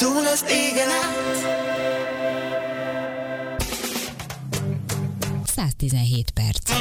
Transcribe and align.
túl 0.00 0.26
az 0.26 0.44
égen 0.48 0.88
át 0.88 1.20
117 5.44 6.30
perc. 6.30 6.72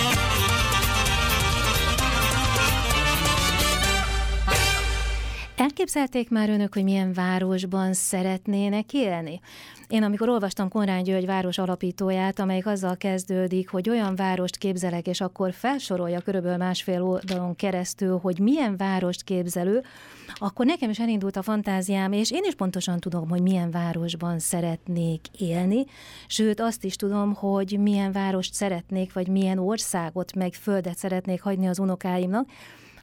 Elképzelték 5.55 6.29
már 6.29 6.49
önök, 6.49 6.73
hogy 6.73 6.83
milyen 6.83 7.13
városban 7.13 7.93
szeretnének 7.93 8.93
élni? 8.93 9.39
Én 9.89 10.03
amikor 10.03 10.29
olvastam 10.29 10.69
Konrád 10.69 11.05
György 11.05 11.25
város 11.25 11.57
alapítóját, 11.57 12.39
amelyik 12.39 12.65
azzal 12.65 12.97
kezdődik, 12.97 13.69
hogy 13.69 13.89
olyan 13.89 14.15
várost 14.15 14.57
képzelek, 14.57 15.07
és 15.07 15.21
akkor 15.21 15.53
felsorolja 15.53 16.19
körülbelül 16.19 16.57
másfél 16.57 17.03
oldalon 17.03 17.55
keresztül, 17.55 18.17
hogy 18.17 18.39
milyen 18.39 18.77
várost 18.77 19.23
képzelő, 19.23 19.83
akkor 20.35 20.65
nekem 20.65 20.89
is 20.89 20.99
elindult 20.99 21.35
a 21.35 21.41
fantáziám, 21.41 22.11
és 22.11 22.31
én 22.31 22.43
is 22.43 22.55
pontosan 22.55 22.99
tudom, 22.99 23.29
hogy 23.29 23.41
milyen 23.41 23.71
városban 23.71 24.39
szeretnék 24.39 25.27
élni, 25.37 25.85
sőt 26.27 26.59
azt 26.59 26.83
is 26.83 26.95
tudom, 26.95 27.33
hogy 27.33 27.79
milyen 27.79 28.11
várost 28.11 28.53
szeretnék, 28.53 29.13
vagy 29.13 29.27
milyen 29.27 29.57
országot, 29.57 30.35
meg 30.35 30.53
földet 30.53 30.97
szeretnék 30.97 31.41
hagyni 31.41 31.67
az 31.67 31.79
unokáimnak, 31.79 32.49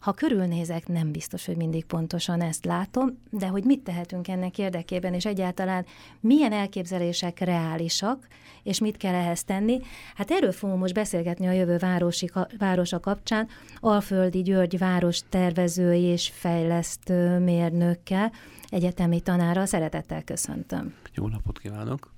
ha 0.06 0.12
körülnézek, 0.12 0.88
nem 0.88 1.12
biztos, 1.12 1.46
hogy 1.46 1.56
mindig 1.56 1.84
pontosan 1.84 2.40
ezt 2.40 2.64
látom, 2.64 3.18
de 3.30 3.46
hogy 3.46 3.64
mit 3.64 3.80
tehetünk 3.80 4.28
ennek 4.28 4.58
érdekében, 4.58 5.14
és 5.14 5.24
egyáltalán 5.24 5.86
milyen 6.20 6.52
elképzelések 6.52 7.38
reálisak, 7.38 8.26
és 8.62 8.80
mit 8.80 8.96
kell 8.96 9.14
ehhez 9.14 9.44
tenni. 9.44 9.80
Hát 10.14 10.30
erről 10.30 10.52
fogunk 10.52 10.80
most 10.80 10.94
beszélgetni 10.94 11.46
a 11.46 11.52
jövő 11.52 11.76
városi, 11.76 12.30
városa 12.58 13.00
kapcsán, 13.00 13.48
Alföldi 13.80 14.42
György 14.42 14.78
város 14.78 15.20
tervezői 15.28 16.02
és 16.02 16.30
fejlesztő 16.34 17.38
mérnökkel, 17.38 18.32
egyetemi 18.68 19.20
tanára. 19.20 19.66
Szeretettel 19.66 20.22
köszöntöm. 20.22 20.94
Jó 21.14 21.28
napot 21.28 21.58
kívánok! 21.58 22.14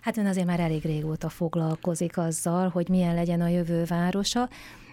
Hát 0.00 0.16
ön 0.16 0.26
azért 0.26 0.46
már 0.46 0.60
elég 0.60 0.82
régóta 0.82 1.28
foglalkozik 1.28 2.18
azzal, 2.18 2.68
hogy 2.68 2.88
milyen 2.88 3.14
legyen 3.14 3.40
a 3.40 3.48
jövő 3.48 3.84
városa. 3.84 4.48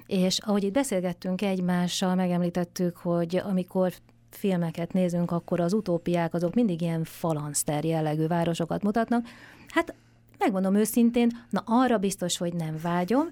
És 0.07 0.39
ahogy 0.39 0.63
itt 0.63 0.73
beszélgettünk 0.73 1.41
egymással, 1.41 2.15
megemlítettük, 2.15 2.97
hogy 2.97 3.41
amikor 3.45 3.93
filmeket 4.29 4.93
nézünk, 4.93 5.31
akkor 5.31 5.59
az 5.59 5.73
utópiák 5.73 6.33
azok 6.33 6.53
mindig 6.53 6.81
ilyen 6.81 7.03
falanszter 7.03 7.85
jellegű 7.85 8.27
városokat 8.27 8.83
mutatnak. 8.83 9.27
Hát 9.67 9.93
megmondom 10.37 10.75
őszintén, 10.75 11.29
na 11.49 11.63
arra 11.65 11.97
biztos, 11.97 12.37
hogy 12.37 12.53
nem 12.53 12.79
vágyom, 12.81 13.25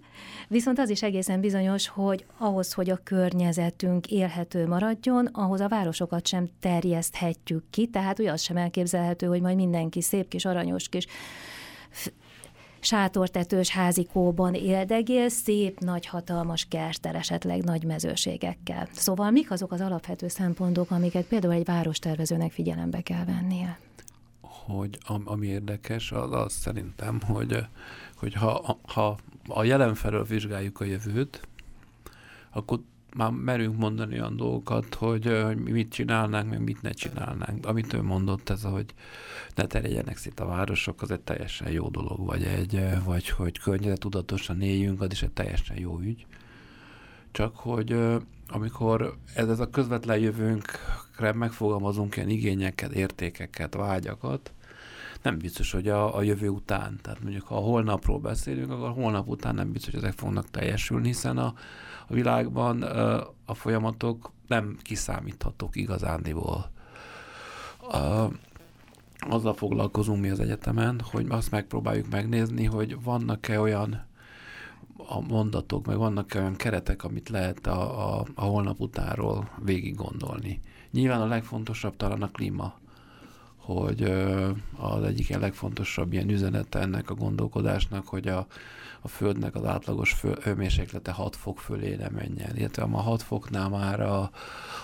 viszont 0.47 0.79
az 0.79 0.89
is 0.89 1.03
egészen 1.03 1.39
bizonyos, 1.39 1.87
hogy 1.87 2.25
ahhoz, 2.37 2.73
hogy 2.73 2.89
a 2.89 2.99
környezetünk 3.03 4.07
élhető 4.07 4.67
maradjon, 4.67 5.25
ahhoz 5.25 5.59
a 5.59 5.67
városokat 5.67 6.27
sem 6.27 6.49
terjeszthetjük 6.59 7.63
ki, 7.69 7.87
tehát 7.87 8.19
ugye 8.19 8.31
az 8.31 8.41
sem 8.41 8.57
elképzelhető, 8.57 9.27
hogy 9.27 9.41
majd 9.41 9.55
mindenki 9.55 10.01
szép 10.01 10.27
kis 10.27 10.45
aranyos 10.45 10.89
kis 10.89 11.05
sátortetős 12.83 13.69
házikóban 13.69 14.53
éldegél, 14.53 15.29
szép, 15.29 15.79
nagy, 15.79 16.05
hatalmas 16.05 16.65
kertel, 16.69 17.15
esetleg 17.15 17.63
nagy 17.63 17.83
mezőségekkel. 17.83 18.87
Szóval 18.91 19.31
mik 19.31 19.51
azok 19.51 19.71
az 19.71 19.81
alapvető 19.81 20.27
szempontok, 20.27 20.91
amiket 20.91 21.25
például 21.25 21.53
egy 21.53 21.65
várostervezőnek 21.65 22.51
figyelembe 22.51 23.01
kell 23.01 23.25
vennie? 23.25 23.79
Hogy 24.41 24.97
ami 25.23 25.47
érdekes, 25.47 26.11
az, 26.11 26.31
az 26.31 26.53
szerintem, 26.53 27.21
hogy, 27.21 27.57
hogy 28.15 28.33
ha, 28.33 28.79
ha 28.83 29.17
a 29.47 29.63
jelen 29.63 29.95
felől 29.95 30.23
vizsgáljuk 30.23 30.79
a 30.79 30.83
jövőt, 30.83 31.47
akkor 32.51 32.79
már 33.15 33.31
merünk 33.31 33.77
mondani 33.77 34.13
olyan 34.19 34.35
dolgokat, 34.35 34.95
hogy, 34.95 35.41
hogy 35.43 35.57
mit 35.57 35.91
csinálnánk, 35.91 36.49
meg 36.49 36.63
mit 36.63 36.81
ne 36.81 36.91
csinálnánk. 36.91 37.65
Amit 37.65 37.93
ő 37.93 38.01
mondott, 38.01 38.49
ez, 38.49 38.63
hogy 38.63 38.93
ne 39.55 39.65
terjedjenek 39.65 40.17
szét 40.17 40.39
a 40.39 40.45
városok, 40.45 41.01
az 41.01 41.11
egy 41.11 41.21
teljesen 41.21 41.71
jó 41.71 41.89
dolog, 41.89 42.25
vagy, 42.25 42.43
egy, 42.43 42.81
vagy 43.03 43.29
hogy 43.29 43.59
környezetudatosan 43.59 44.61
éljünk, 44.61 45.01
az 45.01 45.11
is 45.11 45.21
egy 45.21 45.31
teljesen 45.31 45.79
jó 45.79 45.99
ügy. 45.99 46.25
Csak 47.31 47.55
hogy 47.55 47.95
amikor 48.47 49.15
ez, 49.33 49.49
ez 49.49 49.59
a 49.59 49.69
közvetlen 49.69 50.17
jövőnkre 50.17 51.33
megfogalmazunk 51.33 52.15
ilyen 52.15 52.29
igényeket, 52.29 52.91
értékeket, 52.91 53.73
vágyakat, 53.73 54.53
nem 55.21 55.37
biztos, 55.37 55.71
hogy 55.71 55.87
a, 55.87 56.17
a 56.17 56.21
jövő 56.21 56.47
után, 56.47 56.99
tehát 57.01 57.21
mondjuk 57.21 57.47
ha 57.47 57.55
holnapról 57.55 58.19
beszélünk, 58.19 58.71
akkor 58.71 58.89
holnap 58.89 59.27
után 59.27 59.55
nem 59.55 59.71
biztos, 59.71 59.93
hogy 59.93 60.03
ezek 60.03 60.17
fognak 60.17 60.49
teljesülni, 60.49 61.07
hiszen 61.07 61.37
a, 61.37 61.53
a 62.11 62.13
világban 62.13 62.81
a 63.45 63.53
folyamatok 63.53 64.31
nem 64.47 64.77
kiszámíthatók 64.81 65.75
igazándiból. 65.75 66.71
Azzal 69.19 69.53
foglalkozunk 69.53 70.21
mi 70.21 70.29
az 70.29 70.39
egyetemen, 70.39 71.01
hogy 71.11 71.25
azt 71.29 71.51
megpróbáljuk 71.51 72.09
megnézni, 72.09 72.65
hogy 72.65 73.03
vannak-e 73.03 73.59
olyan 73.59 74.05
a 74.97 75.19
mondatok, 75.19 75.85
meg 75.85 75.97
vannak 75.97 76.33
-e 76.33 76.39
olyan 76.39 76.55
keretek, 76.55 77.03
amit 77.03 77.29
lehet 77.29 77.67
a, 77.67 78.19
a, 78.19 78.25
a 78.35 78.43
holnap 78.43 78.79
utánról 78.79 79.49
végig 79.63 79.95
gondolni. 79.95 80.59
Nyilván 80.91 81.21
a 81.21 81.27
legfontosabb 81.27 81.95
talán 81.95 82.21
a 82.21 82.31
klíma, 82.31 82.73
hogy 83.61 84.01
az 84.77 85.03
egyik 85.03 85.37
legfontosabb 85.37 86.13
ilyen 86.13 86.29
üzenete 86.29 86.79
ennek 86.79 87.09
a 87.09 87.13
gondolkodásnak, 87.13 88.07
hogy 88.07 88.27
a, 88.27 88.47
a 89.01 89.07
Földnek 89.07 89.55
az 89.55 89.65
átlagos 89.65 90.13
föl, 90.13 90.35
hőmérséklete 90.41 91.11
6 91.11 91.35
fok 91.35 91.59
fölé 91.59 91.95
ne 91.95 92.09
menjen. 92.09 92.57
Illetve 92.57 92.83
a 92.83 92.97
6 92.97 93.21
foknál 93.21 93.69
már 93.69 93.99
a, 94.01 94.31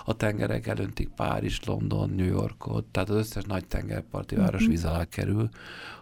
a 0.04 0.16
tengerek 0.16 0.66
elöntik 0.66 1.08
Párizs, 1.08 1.60
London, 1.64 2.10
New 2.10 2.26
Yorkot, 2.26 2.84
tehát 2.84 3.08
az 3.08 3.16
összes 3.16 3.44
nagy 3.44 3.66
tengerparti 3.66 4.34
város 4.34 4.60
uh-huh. 4.60 4.68
víz 4.68 4.84
alá 4.84 5.04
kerül, 5.04 5.48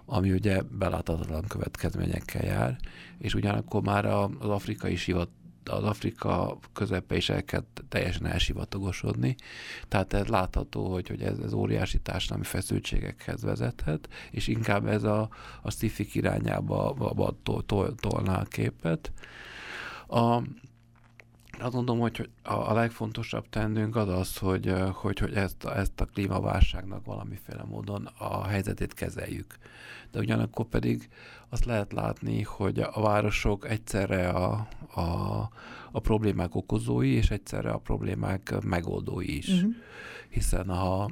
ami 0.05 0.33
ugye 0.33 0.63
beláthatatlan 0.63 1.45
következményekkel 1.49 2.45
jár, 2.45 2.77
és 3.19 3.35
ugyanakkor 3.35 3.83
már 3.83 4.05
az 4.05 4.49
afrikai 4.49 4.97
sivat 4.97 5.29
az 5.69 5.85
Afrika 5.85 6.59
közepe 6.73 7.17
is 7.17 7.29
elkezd 7.29 7.65
teljesen 7.89 8.27
elsivatagosodni. 8.27 9.35
Tehát 9.89 10.13
ez 10.13 10.27
látható, 10.27 10.93
hogy, 10.93 11.09
hogy 11.09 11.23
ez, 11.23 11.39
ez 11.39 11.53
óriási 11.53 11.99
társadalmi 11.99 12.45
feszültségekhez 12.45 13.43
vezethet, 13.43 14.09
és 14.31 14.49
inkább 14.49 14.87
ez 14.87 15.03
a, 15.03 15.29
a 15.63 15.71
szifik 15.71 16.15
irányába 16.15 16.95
tol, 17.43 17.65
tol, 17.67 17.95
tolná 17.95 18.41
a 18.41 18.45
képet. 18.45 19.13
A, 20.07 20.43
azt 21.61 21.75
mondom, 21.75 21.99
hogy 21.99 22.31
a, 22.43 22.53
a 22.53 22.73
legfontosabb 22.73 23.49
tennünk 23.49 23.97
az 23.97 24.09
az, 24.09 24.37
hogy, 24.37 24.75
hogy, 24.93 25.19
hogy 25.19 25.35
ezt, 25.35 25.65
ezt 25.65 26.01
a 26.01 26.05
klímaválságnak 26.05 27.05
valamiféle 27.05 27.65
módon 27.65 28.09
a 28.19 28.45
helyzetét 28.45 28.95
kezeljük. 28.95 29.59
De 30.11 30.19
ugyanakkor 30.19 30.67
pedig 30.67 31.09
azt 31.49 31.65
lehet 31.65 31.93
látni, 31.93 32.43
hogy 32.43 32.81
a 32.81 33.01
városok 33.01 33.69
egyszerre 33.69 34.29
a, 34.29 34.69
a, 34.95 35.03
a 35.93 36.01
problémák 36.01 36.55
okozói, 36.55 37.11
és 37.11 37.31
egyszerre 37.31 37.71
a 37.71 37.79
problémák 37.79 38.55
megoldói 38.63 39.37
is. 39.37 39.49
Uh-huh. 39.49 39.75
Hiszen 40.29 40.69
ha, 40.69 41.11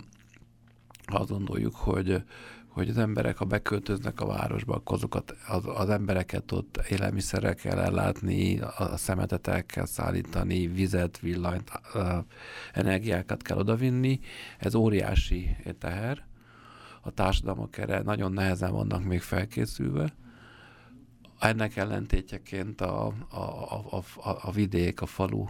ha 1.06 1.19
azt 1.19 1.31
gondoljuk, 1.31 1.75
hogy 1.75 2.22
hogy 2.75 2.89
az 2.89 2.99
emberek, 2.99 3.37
ha 3.37 3.45
beköltöznek 3.45 4.21
a 4.21 4.27
városba, 4.27 4.75
akkor 4.75 4.97
azokat, 4.97 5.37
az, 5.49 5.62
az 5.75 5.89
embereket 5.89 6.53
ott 6.53 6.85
élelmiszerrel 6.89 7.55
kell 7.55 7.79
ellátni, 7.79 8.61
a 8.61 8.97
szemetet 8.97 9.47
el 9.47 9.65
kell 9.65 9.87
szállítani, 9.87 10.67
vizet, 10.67 11.19
villanyt, 11.19 11.71
energiákat 12.73 13.43
kell 13.43 13.57
odavinni. 13.57 14.21
Ez 14.59 14.75
óriási 14.75 15.57
teher. 15.79 16.25
A 17.01 17.11
társadalmak 17.11 17.79
erre 17.79 18.03
nagyon 18.03 18.33
nehezen 18.33 18.73
vannak 18.73 19.05
még 19.05 19.21
felkészülve. 19.21 20.13
Ennek 21.44 21.77
ellentétjeként 21.77 22.81
a, 22.81 23.06
a, 23.28 23.38
a, 23.91 23.97
a, 23.97 24.38
a 24.43 24.50
vidék, 24.50 25.00
a 25.00 25.06
falu 25.06 25.44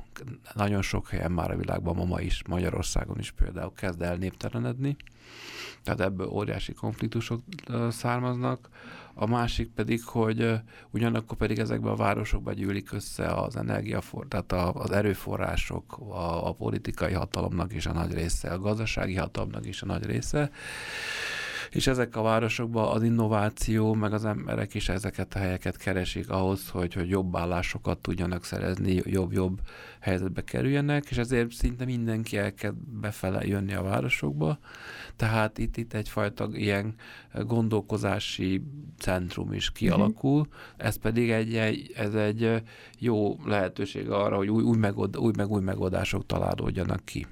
nagyon 0.55 0.83
sok 0.83 1.09
helyen 1.09 1.33
már 1.33 1.51
a 1.51 1.57
világban, 1.57 1.95
ma, 1.95 2.05
ma 2.05 2.21
is, 2.21 2.43
Magyarországon 2.49 3.19
is 3.19 3.31
például 3.31 3.73
kezd 3.73 4.03
el 4.03 4.17
néptelenedni 4.17 4.97
tehát 5.85 6.01
ebből 6.01 6.27
óriási 6.27 6.73
konfliktusok 6.73 7.43
származnak. 7.91 8.69
A 9.15 9.27
másik 9.27 9.71
pedig, 9.71 10.05
hogy 10.05 10.53
ugyanakkor 10.91 11.37
pedig 11.37 11.59
ezekben 11.59 11.93
a 11.93 11.97
városokban 11.97 12.55
gyűlik 12.55 12.93
össze 12.93 13.27
az 13.27 13.57
energiafor, 13.57 14.27
tehát 14.29 14.53
az 14.53 14.91
erőforrások, 14.91 15.99
a, 15.99 16.49
a 16.49 16.53
politikai 16.53 17.13
hatalomnak 17.13 17.75
is 17.75 17.87
a 17.87 17.93
nagy 17.93 18.13
része, 18.13 18.51
a 18.51 18.59
gazdasági 18.59 19.15
hatalomnak 19.15 19.67
is 19.67 19.83
a 19.83 19.87
nagy 19.87 20.05
része, 20.05 20.51
és 21.75 21.87
ezek 21.87 22.17
a 22.17 22.23
városokban 22.23 22.89
az 22.97 23.03
innováció, 23.03 23.95
meg 23.95 24.13
az 24.13 24.25
emberek 24.25 24.75
is 24.75 24.89
ezeket 24.89 25.35
a 25.35 25.39
helyeket 25.39 25.77
keresik 25.77 26.31
ahhoz, 26.31 26.69
hogy, 26.69 26.95
hogy 26.95 27.09
jobb 27.09 27.37
állásokat 27.37 27.99
tudjanak 27.99 28.45
szerezni, 28.45 29.03
jobb-jobb 29.05 29.61
helyzetbe 30.01 30.45
kerüljenek, 30.45 31.05
és 31.11 31.17
ezért 31.17 31.51
szinte 31.51 31.85
mindenki 31.85 32.37
elkezd 32.37 32.75
befele 33.01 33.47
jönni 33.47 33.75
a 33.75 33.83
városokba. 33.83 34.59
Tehát 35.17 35.59
itt, 35.59 35.77
itt 35.77 35.93
egyfajta 35.93 36.49
ilyen 36.53 36.95
gondolkozási 37.47 38.63
centrum 38.99 39.53
is 39.53 39.73
kialakul, 39.73 40.41
uh-huh. 40.41 40.55
ez 40.77 40.97
pedig 40.97 41.31
egy, 41.31 41.57
egy, 41.57 41.93
ez 41.97 42.15
egy 42.15 42.63
jó 42.99 43.39
lehetőség 43.45 44.11
arra, 44.11 44.37
hogy 44.37 44.49
új, 44.49 44.63
új, 44.63 44.77
megold, 44.77 45.17
új 45.17 45.33
meg 45.37 45.51
új 45.51 45.63
megoldások 45.63 46.27
találódjanak 46.27 47.05
ki. 47.05 47.27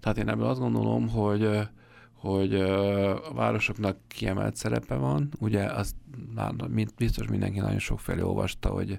Tehát 0.00 0.18
én 0.18 0.28
ebből 0.28 0.46
azt 0.46 0.60
gondolom, 0.60 1.08
hogy 1.08 1.68
hogy 2.20 2.54
a 2.54 3.32
városoknak 3.32 3.96
kiemelt 4.08 4.56
szerepe 4.56 4.94
van. 4.94 5.32
Ugye 5.38 5.64
azt 5.64 5.94
biztos 6.96 7.26
mindenki 7.26 7.58
nagyon 7.58 7.78
sokfelé 7.78 8.20
olvasta, 8.20 8.68
hogy 8.68 8.98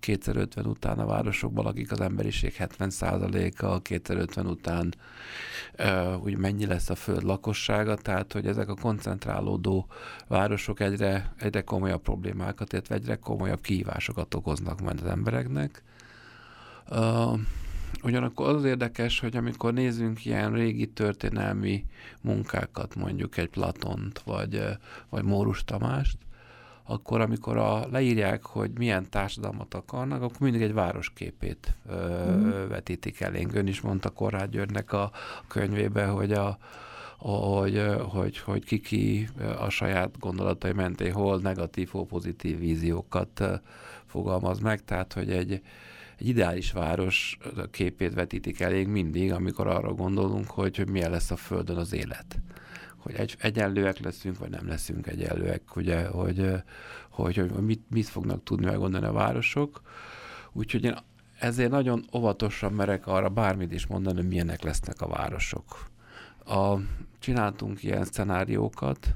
2050 0.00 0.66
után 0.66 0.98
a 0.98 1.06
városokban 1.06 1.64
lakik 1.64 1.92
az 1.92 2.00
emberiség 2.00 2.54
70%-a, 2.58 3.82
2050 3.82 4.46
után 4.46 4.94
úgy 6.22 6.36
mennyi 6.36 6.66
lesz 6.66 6.90
a 6.90 6.94
föld 6.94 7.22
lakossága, 7.22 7.96
tehát 7.96 8.32
hogy 8.32 8.46
ezek 8.46 8.68
a 8.68 8.74
koncentrálódó 8.74 9.86
városok 10.28 10.80
egyre, 10.80 11.32
egyre 11.38 11.62
komolyabb 11.62 12.02
problémákat, 12.02 12.72
illetve 12.72 12.94
egyre 12.94 13.16
komolyabb 13.16 13.60
kihívásokat 13.60 14.34
okoznak 14.34 14.80
majd 14.80 15.00
az 15.00 15.06
embereknek. 15.06 15.82
Ugyanakkor 18.02 18.48
az 18.48 18.64
érdekes, 18.64 19.20
hogy 19.20 19.36
amikor 19.36 19.72
nézünk 19.72 20.24
ilyen 20.24 20.52
régi 20.52 20.86
történelmi 20.86 21.84
munkákat, 22.20 22.94
mondjuk 22.94 23.36
egy 23.36 23.48
Platont, 23.48 24.18
vagy, 24.18 24.62
vagy 25.08 25.24
Mórus 25.24 25.64
Tamást, 25.64 26.18
akkor 26.84 27.20
amikor 27.20 27.56
a, 27.56 27.86
leírják, 27.90 28.44
hogy 28.44 28.70
milyen 28.78 29.10
társadalmat 29.10 29.74
akarnak, 29.74 30.22
akkor 30.22 30.40
mindig 30.40 30.62
egy 30.62 30.72
városképét 30.72 31.74
ö, 31.88 32.30
mm. 32.30 32.68
vetítik 32.68 33.20
elénk. 33.20 33.54
Ön 33.54 33.66
is 33.66 33.80
mondta 33.80 34.10
Korrád 34.10 34.50
Györgynek 34.50 34.92
a 34.92 35.10
könyvébe, 35.48 36.04
hogy 36.06 36.32
a, 36.32 36.58
hogy, 37.16 37.82
hogy, 38.08 38.38
hogy 38.38 38.64
kiki 38.64 39.28
a 39.58 39.68
saját 39.68 40.18
gondolatai 40.18 40.72
mentén 40.72 41.12
hol 41.12 41.40
negatív, 41.40 41.88
hol 41.88 42.06
pozitív 42.06 42.58
víziókat 42.58 43.42
fogalmaz 44.06 44.58
meg, 44.58 44.84
tehát 44.84 45.12
hogy 45.12 45.30
egy, 45.30 45.62
egy 46.18 46.28
ideális 46.28 46.72
város 46.72 47.38
képét 47.70 48.14
vetítik 48.14 48.60
elég 48.60 48.88
mindig, 48.88 49.32
amikor 49.32 49.66
arra 49.66 49.92
gondolunk, 49.92 50.50
hogy, 50.50 50.76
hogy 50.76 50.88
milyen 50.88 51.10
lesz 51.10 51.30
a 51.30 51.36
Földön 51.36 51.76
az 51.76 51.92
élet. 51.92 52.38
Hogy 52.96 53.14
egy, 53.14 53.36
egyenlőek 53.38 53.98
leszünk, 53.98 54.38
vagy 54.38 54.50
nem 54.50 54.68
leszünk 54.68 55.06
egyenlőek, 55.06 55.76
ugye, 55.76 56.06
hogy, 56.06 56.50
hogy, 57.10 57.36
hogy 57.36 57.50
mit, 57.50 57.82
mit 57.90 58.06
fognak 58.06 58.42
tudni 58.42 58.66
megoldani 58.66 59.06
a 59.06 59.12
városok. 59.12 59.82
Úgyhogy 60.52 60.84
én 60.84 60.96
ezért 61.38 61.70
nagyon 61.70 62.04
óvatosan 62.14 62.72
merek 62.72 63.06
arra 63.06 63.28
bármit 63.28 63.72
is 63.72 63.86
mondani, 63.86 64.16
hogy 64.16 64.28
milyenek 64.28 64.62
lesznek 64.62 65.00
a 65.00 65.08
városok. 65.08 65.86
A, 66.44 66.76
csináltunk 67.18 67.82
ilyen 67.82 68.04
szenáriókat, 68.04 69.14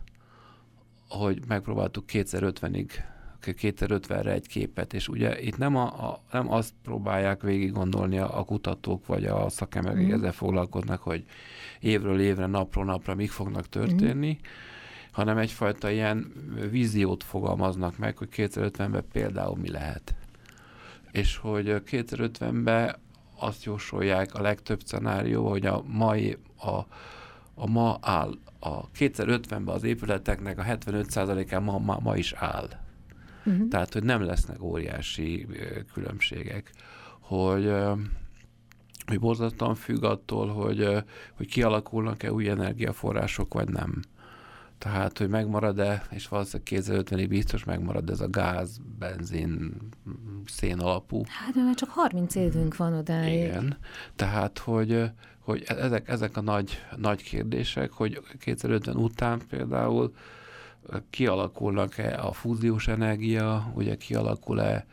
hogy 1.09 1.43
megpróbáltuk 1.47 2.05
2050-ig 2.09 2.91
2050-re 3.55 4.33
egy 4.33 4.47
képet, 4.47 4.95
és 4.95 5.09
ugye 5.09 5.41
itt 5.41 5.59
nem, 5.59 5.77
a, 5.77 5.85
a, 5.85 6.23
nem 6.33 6.53
azt 6.53 6.73
próbálják 6.83 7.43
végig 7.43 7.73
gondolni 7.73 8.19
a, 8.19 8.39
a 8.39 8.45
kutatók, 8.45 9.07
vagy 9.07 9.25
a 9.25 9.49
szakemberek 9.49 10.07
mm. 10.07 10.13
ezzel 10.13 10.33
foglalkoznak, 10.33 11.03
hogy 11.03 11.25
évről 11.81 12.21
évre, 12.21 12.47
napról 12.47 12.85
napra 12.85 13.15
mik 13.15 13.31
fognak 13.31 13.69
történni, 13.69 14.31
mm. 14.31 14.47
hanem 15.11 15.39
egyfajta 15.39 15.91
ilyen 15.91 16.33
víziót 16.71 17.25
fogalmaznak 17.25 17.99
meg, 17.99 18.17
hogy 18.17 18.29
2050-ben 18.33 19.05
például 19.13 19.57
mi 19.57 19.71
lehet. 19.71 20.15
És 21.13 21.37
hogy 21.37 21.83
2050-ben 21.91 22.97
azt 23.39 23.65
jósolják 23.65 24.35
a 24.35 24.43
legtöbb 24.43 24.81
szenárió, 24.85 25.49
hogy 25.49 25.67
a 25.67 25.83
mai, 25.87 26.37
a, 26.59 26.71
a 27.55 27.67
ma 27.67 27.99
áll, 28.01 28.33
a 28.61 28.91
2050-ben 28.91 29.69
az 29.69 29.85
épületeknek 29.85 30.59
a 30.59 30.63
75%-án 30.63 31.63
ma, 31.63 31.79
ma, 31.79 31.99
ma 32.03 32.17
is 32.17 32.33
áll. 32.33 32.69
Uh-huh. 33.47 33.69
Tehát, 33.69 33.93
hogy 33.93 34.05
nem 34.05 34.23
lesznek 34.23 34.63
óriási 34.63 35.47
különbségek. 35.93 36.71
Hogy 37.21 37.73
hogy 39.07 39.21
borzasztóan 39.21 39.75
függ 39.75 40.05
attól, 40.05 40.49
hogy, 40.49 41.05
hogy 41.37 41.47
kialakulnak-e 41.47 42.33
új 42.33 42.49
energiaforrások, 42.49 43.55
vagy 43.55 43.69
nem. 43.69 44.03
Tehát, 44.79 45.19
hogy 45.19 45.29
megmarad-e, 45.29 46.07
és 46.11 46.29
valószínűleg 46.29 46.85
2050-ig 46.85 47.27
biztos 47.29 47.65
megmarad 47.65 48.11
ez 48.11 48.21
a 48.21 48.31
gáz, 48.31 48.81
benzin, 48.99 49.77
szén 50.47 50.79
alapú. 50.79 51.23
Hát, 51.27 51.55
mert 51.55 51.79
csak 51.79 51.89
30 51.89 52.35
évünk 52.35 52.77
van 52.77 52.93
odáig. 52.93 53.43
Igen. 53.43 53.77
Tehát, 54.17 54.59
hogy, 54.59 55.11
hogy 55.41 55.65
ezek, 55.67 56.09
ezek 56.09 56.37
a 56.37 56.41
nagy, 56.41 56.83
nagy 56.97 57.23
kérdések, 57.23 57.93
hogy 57.93 58.21
2050 58.39 58.97
után 58.97 59.41
például 59.49 60.15
kialakulnak-e 61.11 62.19
a 62.23 62.33
fúziós 62.33 62.89
energia, 62.89 63.73
ugye 63.75 63.97
kialakul-e 63.97 64.87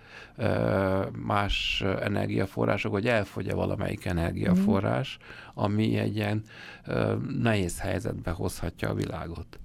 más 1.12 1.84
energiaforrások, 2.02 2.92
hogy 2.92 3.08
elfogy-e 3.08 3.54
valamelyik 3.54 4.06
energiaforrás, 4.06 5.18
ami 5.54 5.98
egy 5.98 6.16
ilyen 6.16 6.44
nehéz 7.40 7.80
helyzetbe 7.80 8.32
hozhatja 8.32 8.90
a 8.90 8.94
világot. 8.94 9.60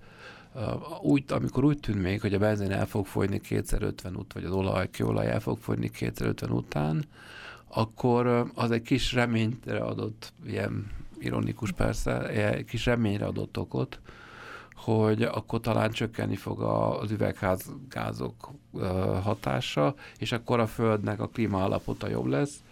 Úgy, 1.03 1.25
amikor 1.29 1.65
úgy 1.65 1.79
tűnt 1.79 2.03
még, 2.03 2.21
hogy 2.21 2.35
a 2.35 2.39
benzin 2.39 2.73
el 2.73 2.87
fog 2.87 3.07
fogyni 3.07 3.41
2050 3.41 4.15
ut, 4.15 4.33
vagy 4.33 4.45
az 4.45 4.53
olaj, 4.53 4.91
kőolaj 4.91 5.27
el 5.27 5.41
fog 5.41 5.59
fogyni 5.59 5.91
2050 5.91 6.51
után, 6.51 7.05
akkor 7.69 8.51
az 8.55 8.71
egy 8.71 8.83
kis 8.83 9.13
reményre 9.13 9.79
adott, 9.79 10.33
ilyen 10.47 10.91
ironikus 11.19 11.73
persze, 11.73 12.29
egy 12.29 12.65
kis 12.65 12.87
reményre 12.87 13.27
adott 13.27 13.59
okot, 13.59 14.01
hogy 14.79 15.23
akkor 15.23 15.61
talán 15.61 15.91
csökkenni 15.91 16.37
fog 16.37 16.63
az 16.63 17.11
üvegházgázok 17.11 18.51
hatása, 19.23 19.95
és 20.19 20.33
akkor 20.33 20.61
a 20.61 20.67
Földnek 20.67 21.21
a 21.21 21.29
klímaállapota 21.29 22.09
jobb 22.09 22.27
lesz, 22.27 22.63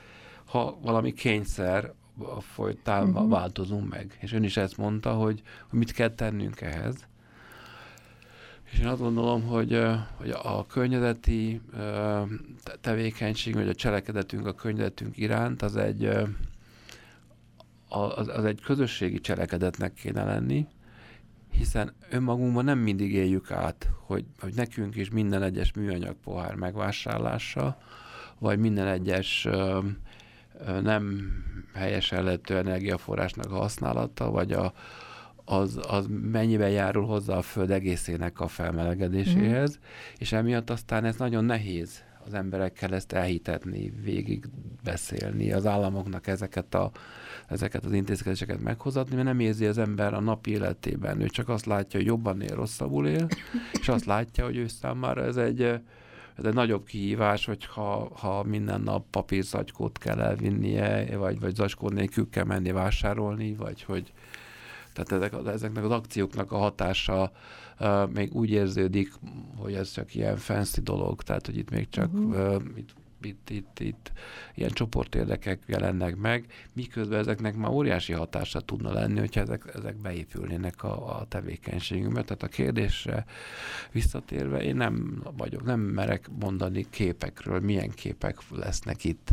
ha 0.44 0.78
valami 0.82 1.12
kényszer 1.12 1.92
folytán 2.40 3.08
uh-huh. 3.08 3.30
változunk 3.30 3.90
meg. 3.90 4.18
És 4.20 4.32
ön 4.32 4.42
is 4.42 4.56
ezt 4.56 4.76
mondta, 4.76 5.12
hogy, 5.12 5.42
hogy 5.68 5.78
mit 5.78 5.92
kell 5.92 6.14
tennünk 6.14 6.60
ehhez. 6.60 7.06
És 8.70 8.78
én 8.78 8.86
azt 8.86 9.00
gondolom, 9.00 9.42
hogy, 9.42 9.82
hogy 10.16 10.30
a 10.30 10.66
környezeti 10.66 11.60
tevékenység, 12.80 13.54
vagy 13.54 13.68
a 13.68 13.74
cselekedetünk 13.74 14.46
a 14.46 14.54
környezetünk 14.54 15.16
iránt, 15.16 15.62
az 15.62 15.76
egy, 15.76 16.04
az, 17.88 18.28
az 18.28 18.44
egy 18.44 18.60
közösségi 18.60 19.20
cselekedetnek 19.20 19.94
kéne 19.94 20.24
lenni, 20.24 20.66
hiszen 21.56 21.92
önmagunkban 22.10 22.64
nem 22.64 22.78
mindig 22.78 23.12
éljük 23.12 23.50
át, 23.50 23.90
hogy, 24.06 24.24
hogy 24.40 24.54
nekünk 24.54 24.96
is 24.96 25.10
minden 25.10 25.42
egyes 25.42 25.72
műanyag 25.72 26.16
pohár 26.24 26.54
megvásárlása, 26.54 27.78
vagy 28.38 28.58
minden 28.58 28.86
egyes 28.86 29.44
ö, 29.44 29.78
ö, 30.66 30.80
nem 30.80 31.28
helyesen 31.74 32.24
lehető 32.24 32.56
energiaforrásnak 32.56 33.52
a 33.52 33.56
használata, 33.56 34.30
vagy 34.30 34.52
a, 34.52 34.72
az, 35.44 35.80
az 35.88 36.06
mennyiben 36.32 36.70
járul 36.70 37.06
hozzá 37.06 37.36
a 37.36 37.42
föld 37.42 37.70
egészének 37.70 38.40
a 38.40 38.48
felmelegedéséhez, 38.48 39.78
mm. 39.78 39.82
és 40.18 40.32
emiatt 40.32 40.70
aztán 40.70 41.04
ez 41.04 41.16
nagyon 41.16 41.44
nehéz 41.44 42.04
az 42.26 42.35
emberekkel 42.35 42.95
ezt 42.95 43.12
elhitetni, 43.12 43.92
végig 44.02 44.49
beszélni, 44.85 45.52
az 45.52 45.66
államoknak 45.66 46.26
ezeket, 46.26 46.75
a, 46.75 46.90
ezeket 47.49 47.85
az 47.85 47.92
intézkedéseket 47.92 48.61
meghozatni, 48.61 49.14
mert 49.14 49.26
nem 49.26 49.40
érzi 49.40 49.66
az 49.66 49.78
ember 49.78 50.14
a 50.14 50.21
napi 50.21 50.50
életében. 50.50 51.21
Ő 51.21 51.26
csak 51.26 51.49
azt 51.49 51.66
látja, 51.66 51.99
hogy 51.99 52.09
jobban 52.09 52.40
él, 52.40 52.54
rosszabbul 52.54 53.06
él, 53.06 53.26
és 53.80 53.88
azt 53.88 54.04
látja, 54.04 54.45
hogy 54.45 54.56
ő 54.56 54.66
számára 54.66 55.25
ez 55.25 55.37
egy, 55.37 55.62
ez 56.37 56.45
egy 56.45 56.54
nagyobb 56.54 56.85
kihívás, 56.85 57.45
hogyha 57.45 58.11
ha 58.14 58.42
minden 58.42 58.80
nap 58.80 59.04
papírzacskót 59.11 59.99
kell 59.99 60.21
elvinnie, 60.21 61.16
vagy, 61.16 61.40
vagy 61.40 61.54
zacskó 61.54 61.88
nélkül 61.88 62.28
kell 62.30 62.45
menni 62.45 62.73
vásárolni, 62.73 63.54
vagy 63.54 63.83
hogy 63.83 64.12
tehát 64.92 65.12
ezek, 65.12 65.47
ezeknek 65.47 65.85
az 65.85 65.90
akcióknak 65.90 66.52
a 66.52 66.56
hatása 66.56 67.33
uh, 67.80 68.11
még 68.12 68.35
úgy 68.35 68.50
érződik, 68.50 69.12
hogy 69.56 69.75
ez 69.75 69.92
csak 69.92 70.14
ilyen 70.14 70.37
fancy 70.37 70.80
dolog, 70.80 71.23
tehát 71.23 71.47
hogy 71.47 71.56
itt 71.56 71.71
még 71.71 71.88
csak 71.88 72.12
uh-huh. 72.12 72.54
uh, 72.54 72.62
itt, 72.76 72.95
itt, 73.26 73.50
itt, 73.50 73.80
itt 73.80 74.12
ilyen 74.54 74.71
csoportérdekek 74.71 75.62
jelennek 75.66 76.16
meg, 76.16 76.47
miközben 76.73 77.18
ezeknek 77.18 77.56
már 77.56 77.71
óriási 77.71 78.12
hatása 78.12 78.61
tudna 78.61 78.92
lenni, 78.92 79.18
hogyha 79.18 79.40
ezek, 79.40 79.71
ezek 79.75 79.97
beépülnének 79.97 80.85
a, 80.85 81.18
a 81.18 81.26
tevékenységünkbe. 81.28 82.23
Tehát 82.23 82.42
a 82.42 82.49
kérdésre 82.49 83.25
visszatérve, 83.92 84.62
én 84.62 84.76
nem 84.76 85.23
vagyok, 85.37 85.64
nem 85.64 85.80
merek 85.80 86.28
mondani 86.40 86.87
képekről, 86.90 87.61
milyen 87.61 87.90
képek 87.90 88.38
lesznek 88.50 89.04
itt. 89.04 89.33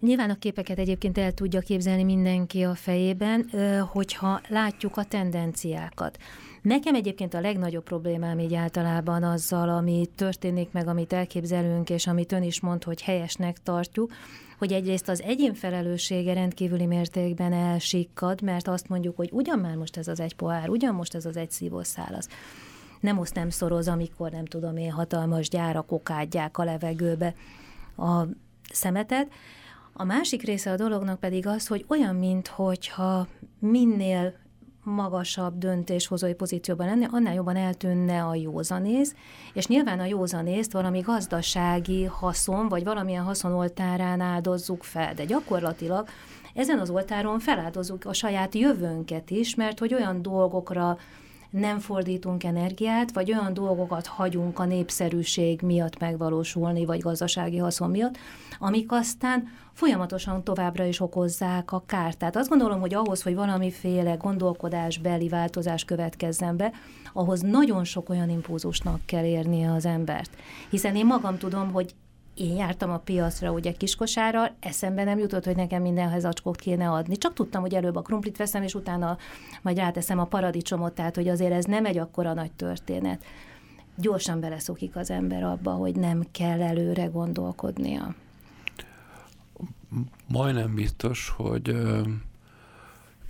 Nyilván 0.00 0.30
a 0.30 0.38
képeket 0.38 0.78
egyébként 0.78 1.18
el 1.18 1.32
tudja 1.32 1.60
képzelni 1.60 2.02
mindenki 2.04 2.62
a 2.62 2.74
fejében, 2.74 3.50
hogyha 3.92 4.40
látjuk 4.48 4.96
a 4.96 5.04
tendenciákat. 5.04 6.18
Nekem 6.62 6.94
egyébként 6.94 7.34
a 7.34 7.40
legnagyobb 7.40 7.84
problémám 7.84 8.38
így 8.38 8.54
általában 8.54 9.22
azzal, 9.22 9.68
ami 9.68 10.08
történik 10.14 10.72
meg, 10.72 10.88
amit 10.88 11.12
elképzelünk, 11.12 11.90
és 11.90 12.06
amit 12.06 12.32
ön 12.32 12.42
is 12.42 12.60
mond, 12.60 12.84
hogy 12.84 13.02
helyesnek 13.02 13.62
tartjuk, 13.62 14.12
hogy 14.58 14.72
egyrészt 14.72 15.08
az 15.08 15.22
egyén 15.22 15.54
felelőssége 15.54 16.32
rendkívüli 16.32 16.86
mértékben 16.86 17.52
elsikkad, 17.52 18.42
mert 18.42 18.68
azt 18.68 18.88
mondjuk, 18.88 19.16
hogy 19.16 19.28
ugyan 19.32 19.58
már 19.58 19.74
most 19.74 19.96
ez 19.96 20.08
az 20.08 20.20
egy 20.20 20.34
pohár, 20.34 20.68
ugyan 20.68 20.94
most 20.94 21.14
ez 21.14 21.24
az 21.24 21.36
egy 21.36 21.50
szívószálasz. 21.50 22.28
Nem 23.00 23.18
oszt 23.18 23.34
nem 23.34 23.50
szoroz, 23.50 23.88
amikor 23.88 24.30
nem 24.30 24.44
tudom 24.44 24.76
én 24.76 24.90
hatalmas 24.90 25.48
gyárak 25.48 25.92
okádják 25.92 26.58
a 26.58 26.64
levegőbe 26.64 27.34
a 27.96 28.22
szemetet, 28.72 29.28
a 29.98 30.04
másik 30.04 30.42
része 30.42 30.70
a 30.70 30.76
dolognak 30.76 31.20
pedig 31.20 31.46
az, 31.46 31.66
hogy 31.66 31.84
olyan, 31.88 32.14
mintha 32.16 33.26
minél 33.58 34.34
magasabb 34.82 35.58
döntéshozói 35.58 36.34
pozícióban 36.34 36.86
lenni, 36.86 37.06
annál 37.10 37.34
jobban 37.34 37.56
eltűnne 37.56 38.24
a 38.24 38.34
józanész, 38.34 39.14
és 39.52 39.66
nyilván 39.66 40.00
a 40.00 40.04
józanészt 40.04 40.72
valami 40.72 41.00
gazdasági 41.00 42.04
haszon, 42.04 42.68
vagy 42.68 42.84
valamilyen 42.84 43.24
haszon 43.24 43.52
oltárán 43.52 44.20
áldozzuk 44.20 44.84
fel, 44.84 45.14
de 45.14 45.24
gyakorlatilag 45.24 46.08
ezen 46.54 46.78
az 46.78 46.90
oltáron 46.90 47.38
feláldozzuk 47.38 48.04
a 48.04 48.12
saját 48.12 48.54
jövőnket 48.54 49.30
is, 49.30 49.54
mert 49.54 49.78
hogy 49.78 49.94
olyan 49.94 50.22
dolgokra 50.22 50.98
nem 51.58 51.78
fordítunk 51.78 52.44
energiát, 52.44 53.12
vagy 53.12 53.32
olyan 53.32 53.54
dolgokat 53.54 54.06
hagyunk 54.06 54.58
a 54.58 54.64
népszerűség 54.64 55.60
miatt 55.60 55.98
megvalósulni, 55.98 56.84
vagy 56.84 57.00
gazdasági 57.00 57.56
haszon 57.56 57.90
miatt, 57.90 58.16
amik 58.58 58.92
aztán 58.92 59.48
folyamatosan 59.72 60.44
továbbra 60.44 60.84
is 60.84 61.00
okozzák 61.00 61.72
a 61.72 61.82
kárt. 61.86 62.18
Tehát 62.18 62.36
azt 62.36 62.48
gondolom, 62.48 62.80
hogy 62.80 62.94
ahhoz, 62.94 63.22
hogy 63.22 63.34
valamiféle 63.34 64.14
gondolkodásbeli 64.14 65.28
változás 65.28 65.84
következzen 65.84 66.56
be, 66.56 66.72
ahhoz 67.12 67.40
nagyon 67.40 67.84
sok 67.84 68.08
olyan 68.08 68.30
impulzusnak 68.30 69.00
kell 69.06 69.24
érnie 69.24 69.72
az 69.72 69.84
embert. 69.84 70.30
Hiszen 70.70 70.96
én 70.96 71.06
magam 71.06 71.38
tudom, 71.38 71.72
hogy 71.72 71.94
én 72.36 72.56
jártam 72.56 72.90
a 72.90 72.98
piacra 72.98 73.52
ugye 73.52 73.72
kiskosárral, 73.72 74.54
eszembe 74.60 75.04
nem 75.04 75.18
jutott, 75.18 75.44
hogy 75.44 75.56
nekem 75.56 75.82
mindenhez 75.82 76.24
acskót 76.24 76.56
kéne 76.56 76.90
adni. 76.90 77.16
Csak 77.16 77.34
tudtam, 77.34 77.60
hogy 77.60 77.74
előbb 77.74 77.96
a 77.96 78.02
krumplit 78.02 78.36
veszem, 78.36 78.62
és 78.62 78.74
utána 78.74 79.18
majd 79.62 79.76
ráteszem 79.76 80.18
a 80.18 80.24
paradicsomot, 80.24 80.92
tehát 80.92 81.14
hogy 81.14 81.28
azért 81.28 81.52
ez 81.52 81.64
nem 81.64 81.84
egy 81.84 81.98
akkora 81.98 82.34
nagy 82.34 82.52
történet. 82.52 83.24
Gyorsan 83.96 84.40
beleszokik 84.40 84.96
az 84.96 85.10
ember 85.10 85.42
abba, 85.42 85.70
hogy 85.70 85.94
nem 85.94 86.22
kell 86.30 86.62
előre 86.62 87.04
gondolkodnia. 87.04 88.14
Majdnem 90.26 90.74
biztos, 90.74 91.28
hogy 91.36 91.76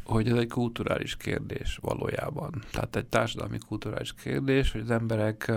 hogy 0.05 0.29
ez 0.29 0.37
egy 0.37 0.49
kulturális 0.49 1.17
kérdés 1.17 1.79
valójában. 1.83 2.63
Tehát 2.73 2.97
egy 2.97 3.07
társadalmi 3.07 3.59
kulturális 3.69 4.15
kérdés, 4.15 4.73
hogy 4.73 4.81
az 4.81 4.91
emberek 4.91 5.53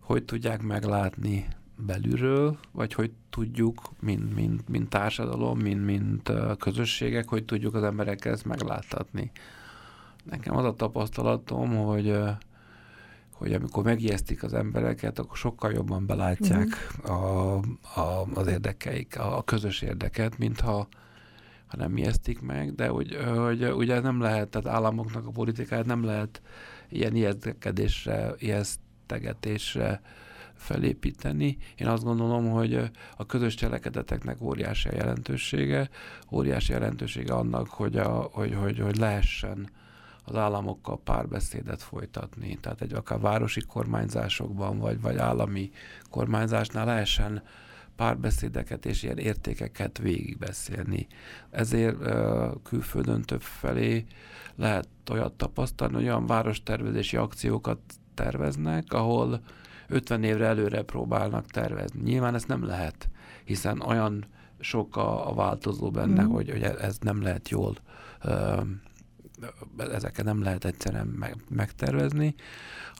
hogy 0.00 0.24
tudják 0.24 0.62
meglátni 0.62 1.46
belülről, 1.76 2.58
vagy 2.72 2.92
hogy 2.94 3.12
tudjuk, 3.30 3.82
mint, 4.00 4.34
mint, 4.34 4.68
mint 4.68 4.88
társadalom, 4.88 5.58
mint, 5.58 5.84
mint 5.84 6.32
közösségek, 6.58 7.28
hogy 7.28 7.44
tudjuk 7.44 7.74
az 7.74 7.82
emberekkel 7.82 8.32
ezt 8.32 8.44
megláttatni. 8.44 9.30
Nekem 10.24 10.56
az 10.56 10.64
a 10.64 10.74
tapasztalatom, 10.74 11.76
hogy 11.76 12.18
hogy 13.34 13.52
amikor 13.52 13.84
megijesztik 13.84 14.42
az 14.42 14.54
embereket, 14.54 15.18
akkor 15.18 15.36
sokkal 15.36 15.72
jobban 15.72 16.06
belátják 16.06 16.66
mm. 16.66 17.10
a, 17.10 17.56
a, 17.94 18.26
az 18.34 18.46
érdekeik, 18.46 19.18
a, 19.18 19.36
a 19.36 19.42
közös 19.42 19.82
érdeket, 19.82 20.38
mintha 20.38 20.88
ha 21.66 21.76
nem 21.76 21.96
ijesztik 21.96 22.40
meg, 22.40 22.74
de 22.74 22.88
hogy, 22.88 23.18
hogy 23.36 23.64
ugye 23.64 24.00
nem 24.00 24.20
lehet, 24.20 24.48
tehát 24.48 24.76
államoknak 24.76 25.26
a 25.26 25.30
politikáját 25.30 25.86
nem 25.86 26.04
lehet 26.04 26.42
ilyen 26.88 27.14
ijesztkedésre, 27.14 28.34
ijesztegetésre 28.38 30.00
felépíteni. 30.64 31.56
Én 31.76 31.86
azt 31.86 32.04
gondolom, 32.04 32.50
hogy 32.50 32.90
a 33.16 33.26
közös 33.26 33.54
cselekedeteknek 33.54 34.40
óriási 34.40 34.88
a 34.88 34.94
jelentősége, 34.94 35.88
óriási 36.30 36.72
jelentősége 36.72 37.34
annak, 37.34 37.68
hogy, 37.68 37.96
a, 37.96 38.08
hogy, 38.32 38.54
hogy, 38.54 38.78
hogy 38.78 38.96
lehessen 38.96 39.68
az 40.24 40.36
államokkal 40.36 41.00
párbeszédet 41.04 41.82
folytatni. 41.82 42.58
Tehát 42.60 42.80
egy 42.80 42.92
akár 42.92 43.20
városi 43.20 43.60
kormányzásokban, 43.60 44.78
vagy, 44.78 45.00
vagy 45.00 45.16
állami 45.16 45.70
kormányzásnál 46.10 46.84
lehessen 46.84 47.42
párbeszédeket 47.96 48.86
és 48.86 49.02
ilyen 49.02 49.18
értékeket 49.18 49.98
végigbeszélni. 49.98 51.06
Ezért 51.50 51.96
külföldön 52.62 53.22
több 53.22 53.42
felé 53.42 54.04
lehet 54.56 54.88
olyat 55.10 55.32
tapasztalni, 55.32 55.94
hogy 55.94 56.04
olyan 56.04 56.26
várostervezési 56.26 57.16
akciókat 57.16 57.78
terveznek, 58.14 58.92
ahol 58.92 59.40
50 59.88 60.22
évre 60.22 60.46
előre 60.46 60.82
próbálnak 60.82 61.46
tervezni. 61.46 62.02
Nyilván 62.02 62.34
ezt 62.34 62.48
nem 62.48 62.64
lehet, 62.64 63.08
hiszen 63.44 63.80
olyan 63.80 64.24
sok 64.60 64.96
a, 64.96 65.30
a 65.30 65.34
változó 65.34 65.90
benne, 65.90 66.22
mm. 66.22 66.30
hogy, 66.30 66.50
hogy 66.50 66.62
ez 66.62 66.98
nem 67.00 67.22
lehet 67.22 67.48
jól 67.48 67.76
ezeket 69.76 70.24
nem 70.24 70.42
lehet 70.42 70.64
egyszerűen 70.64 71.06
meg, 71.06 71.36
megtervezni, 71.48 72.34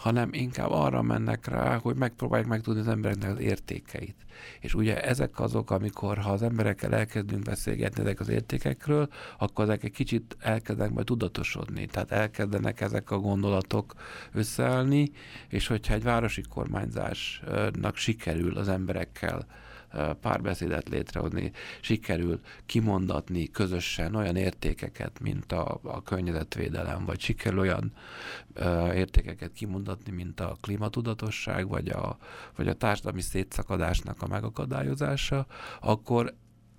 hanem 0.04 0.28
inkább 0.32 0.70
arra 0.70 1.02
mennek 1.02 1.46
rá, 1.46 1.76
hogy 1.76 1.96
megpróbálják 1.96 2.48
megtudni 2.48 2.80
az 2.80 2.88
embereknek 2.88 3.30
az 3.30 3.38
értékeit. 3.38 4.16
És 4.60 4.74
ugye 4.74 5.02
ezek 5.02 5.40
azok, 5.40 5.70
amikor 5.70 6.18
ha 6.18 6.30
az 6.30 6.42
emberekkel 6.42 6.94
elkezdünk 6.94 7.42
beszélgetni 7.42 8.02
ezek 8.02 8.20
az 8.20 8.28
értékekről, 8.28 9.08
akkor 9.38 9.64
ezek 9.64 9.84
egy 9.84 9.92
kicsit 9.92 10.36
elkezdenek 10.40 10.92
majd 10.92 11.06
tudatosodni, 11.06 11.86
tehát 11.86 12.10
elkezdenek 12.10 12.80
ezek 12.80 13.10
a 13.10 13.18
gondolatok 13.18 13.94
összeállni, 14.32 15.10
és 15.48 15.66
hogyha 15.66 15.94
egy 15.94 16.02
városi 16.02 16.42
kormányzásnak 16.42 17.96
sikerül 17.96 18.56
az 18.56 18.68
emberekkel 18.68 19.46
párbeszédet 20.20 20.88
létrehozni, 20.88 21.52
sikerül 21.80 22.40
kimondatni 22.66 23.50
közösen 23.50 24.14
olyan 24.14 24.36
értékeket, 24.36 25.20
mint 25.20 25.52
a, 25.52 25.80
a 25.82 26.02
környezetvédelem, 26.02 27.04
vagy 27.04 27.20
sikerül 27.20 27.58
olyan 27.58 27.92
ö, 28.54 28.92
értékeket 28.92 29.52
kimondatni, 29.52 29.93
mint 30.10 30.40
a 30.40 30.56
klímatudatosság, 30.60 31.68
vagy 31.68 31.88
a, 31.88 32.16
vagy 32.56 32.68
a 32.68 32.74
társadalmi 32.74 33.20
szétszakadásnak 33.20 34.22
a 34.22 34.26
megakadályozása, 34.26 35.46
akkor 35.80 36.34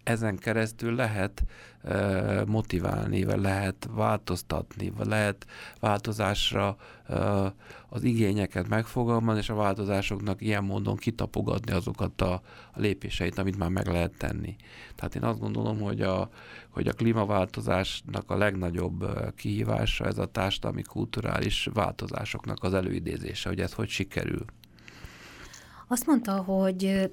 ezen 0.06 0.38
keresztül 0.38 0.96
lehet 0.96 1.44
uh, 1.84 2.46
motiválni, 2.46 3.24
vagy 3.24 3.40
lehet 3.40 3.90
változtatni, 3.92 4.90
vagy 4.90 5.08
lehet 5.08 5.46
változásra 5.80 6.76
uh, 7.10 7.46
az 7.90 8.04
igényeket 8.04 8.68
megfogalmazni, 8.68 9.42
és 9.42 9.50
a 9.50 9.56
változásoknak 9.56 10.42
ilyen 10.42 10.64
módon 10.64 10.96
kitapogatni 10.96 11.72
azokat 11.72 12.22
a, 12.22 12.34
a 12.72 12.80
lépéseit, 12.80 13.38
amit 13.38 13.58
már 13.58 13.70
meg 13.70 13.88
lehet 13.88 14.18
tenni. 14.18 14.56
Tehát 14.96 15.16
én 15.16 15.24
azt 15.24 15.40
gondolom, 15.40 15.80
hogy 15.80 16.02
a, 16.02 16.30
hogy 16.70 16.88
a 16.88 16.94
klímaváltozásnak 16.94 18.32
a 18.32 18.38
legnagyobb 18.38 19.06
kihívása 19.36 20.06
ez 20.06 20.18
a 20.18 20.26
társadalmi 20.26 20.82
kulturális 20.82 21.70
változásoknak 21.74 22.64
az 22.64 22.74
előidézése, 22.74 23.50
hogy 23.50 23.60
ez 23.60 23.74
hogy 23.74 23.90
sikerül. 23.90 24.46
Azt 25.88 26.06
mondta, 26.06 26.42
hogy 26.42 27.10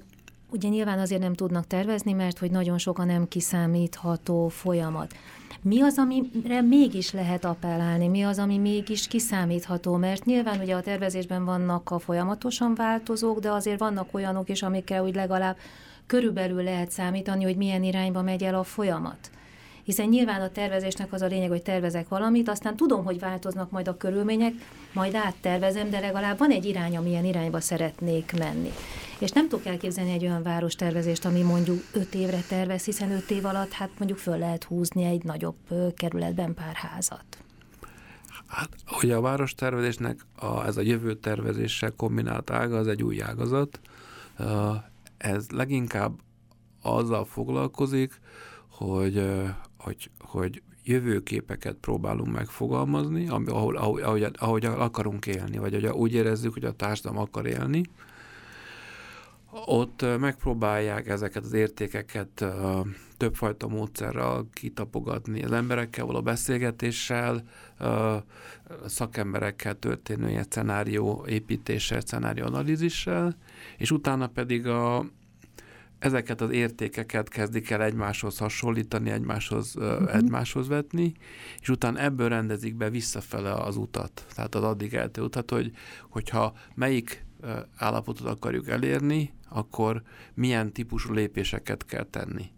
Ugye 0.53 0.69
nyilván 0.69 0.99
azért 0.99 1.21
nem 1.21 1.33
tudnak 1.33 1.67
tervezni, 1.67 2.13
mert 2.13 2.37
hogy 2.37 2.51
nagyon 2.51 2.77
sok 2.77 2.99
a 2.99 3.03
nem 3.03 3.27
kiszámítható 3.27 4.47
folyamat. 4.47 5.13
Mi 5.61 5.81
az, 5.81 5.97
amire 5.97 6.61
mégis 6.61 7.11
lehet 7.11 7.45
appellálni? 7.45 8.07
Mi 8.07 8.23
az, 8.23 8.39
ami 8.39 8.57
mégis 8.57 9.07
kiszámítható? 9.07 9.95
Mert 9.95 10.25
nyilván 10.25 10.59
ugye 10.59 10.75
a 10.75 10.81
tervezésben 10.81 11.45
vannak 11.45 11.91
a 11.91 11.99
folyamatosan 11.99 12.75
változók, 12.75 13.39
de 13.39 13.51
azért 13.51 13.79
vannak 13.79 14.07
olyanok 14.11 14.49
is, 14.49 14.61
amikkel 14.61 15.03
úgy 15.03 15.15
legalább 15.15 15.57
körülbelül 16.07 16.63
lehet 16.63 16.91
számítani, 16.91 17.43
hogy 17.43 17.57
milyen 17.57 17.83
irányba 17.83 18.21
megy 18.21 18.43
el 18.43 18.55
a 18.55 18.63
folyamat 18.63 19.29
hiszen 19.83 20.07
nyilván 20.07 20.41
a 20.41 20.49
tervezésnek 20.49 21.13
az 21.13 21.21
a 21.21 21.25
lényeg, 21.25 21.49
hogy 21.49 21.61
tervezek 21.61 22.07
valamit, 22.07 22.49
aztán 22.49 22.75
tudom, 22.75 23.03
hogy 23.03 23.19
változnak 23.19 23.71
majd 23.71 23.87
a 23.87 23.97
körülmények, 23.97 24.53
majd 24.93 25.15
áttervezem, 25.15 25.89
de 25.89 25.99
legalább 25.99 26.37
van 26.37 26.51
egy 26.51 26.65
irány, 26.65 26.97
amilyen 26.97 27.25
irányba 27.25 27.59
szeretnék 27.59 28.33
menni. 28.37 28.71
És 29.19 29.31
nem 29.31 29.49
tudok 29.49 29.65
elképzelni 29.65 30.11
egy 30.11 30.25
olyan 30.25 30.43
várostervezést, 30.43 31.25
ami 31.25 31.41
mondjuk 31.41 31.83
öt 31.93 32.15
évre 32.15 32.41
tervez, 32.47 32.83
hiszen 32.83 33.11
öt 33.11 33.31
év 33.31 33.45
alatt 33.45 33.71
hát 33.71 33.89
mondjuk 33.97 34.19
föl 34.19 34.37
lehet 34.37 34.63
húzni 34.63 35.03
egy 35.03 35.23
nagyobb 35.23 35.57
kerületben 35.95 36.53
pár 36.53 36.73
házat. 36.73 37.25
Hát, 38.47 38.69
hogy 38.85 39.11
a 39.11 39.21
várostervezésnek 39.21 40.25
a, 40.35 40.65
ez 40.65 40.77
a 40.77 40.81
jövő 40.81 41.13
tervezéssel 41.13 41.91
kombinált 41.95 42.49
ága, 42.49 42.77
az 42.77 42.87
egy 42.87 43.03
új 43.03 43.21
ágazat. 43.21 43.79
Ez 45.17 45.49
leginkább 45.49 46.13
azzal 46.81 47.25
foglalkozik, 47.25 48.19
hogy 48.69 49.23
hogy, 49.83 50.09
hogy 50.19 50.61
jövőképeket 50.83 51.75
próbálunk 51.75 52.33
megfogalmazni, 52.33 53.27
ahol, 53.27 53.75
ahogy, 53.75 54.01
ahogy, 54.01 54.31
ahogy 54.37 54.65
akarunk 54.65 55.25
élni, 55.25 55.57
vagy 55.57 55.73
hogy 55.73 55.85
úgy 55.85 56.13
érezzük, 56.13 56.53
hogy 56.53 56.65
a 56.65 56.71
társadalom 56.71 57.21
akar 57.21 57.45
élni, 57.45 57.83
ott 59.65 60.05
megpróbálják 60.19 61.07
ezeket 61.07 61.43
az 61.43 61.53
értékeket 61.53 62.45
többfajta 63.17 63.67
módszerrel 63.67 64.47
kitapogatni. 64.53 65.43
Az 65.43 65.51
emberekkel 65.51 66.05
való 66.05 66.21
beszélgetéssel, 66.21 67.43
szakemberekkel 68.85 69.79
történő 69.79 70.29
ilyen 70.29 70.45
szenárió 70.49 71.25
építéssel, 71.27 72.01
szenárió 72.05 72.45
analízissel, 72.45 73.35
és 73.77 73.91
utána 73.91 74.27
pedig 74.27 74.67
a, 74.67 75.05
ezeket 76.03 76.41
az 76.41 76.51
értékeket 76.51 77.29
kezdik 77.29 77.69
el 77.69 77.83
egymáshoz 77.83 78.37
hasonlítani, 78.37 79.09
egymáshoz, 79.09 79.75
uh-huh. 79.75 80.15
egymáshoz 80.15 80.67
vetni, 80.67 81.13
és 81.61 81.69
utána 81.69 81.99
ebből 81.99 82.29
rendezik 82.29 82.75
be 82.75 82.89
visszafele 82.89 83.53
az 83.53 83.77
utat, 83.77 84.25
tehát 84.35 84.55
az 84.55 84.63
addig 84.63 84.93
eltő 84.93 85.21
utat, 85.21 85.51
hogy, 85.51 85.71
hogyha 86.09 86.53
melyik 86.75 87.25
állapotot 87.77 88.27
akarjuk 88.27 88.67
elérni, 88.67 89.33
akkor 89.49 90.01
milyen 90.33 90.71
típusú 90.71 91.13
lépéseket 91.13 91.85
kell 91.85 92.05
tenni. 92.09 92.51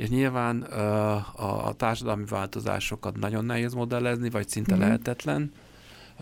és 0.00 0.08
nyilván 0.08 0.62
a, 0.62 1.66
a 1.66 1.72
társadalmi 1.72 2.24
változásokat 2.24 3.18
nagyon 3.18 3.44
nehéz 3.44 3.74
modellezni, 3.74 4.30
vagy 4.30 4.48
szinte 4.48 4.72
mm-hmm. 4.74 4.82
lehetetlen. 4.82 5.52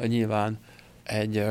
Nyilván 0.06 0.58
egy 1.02 1.44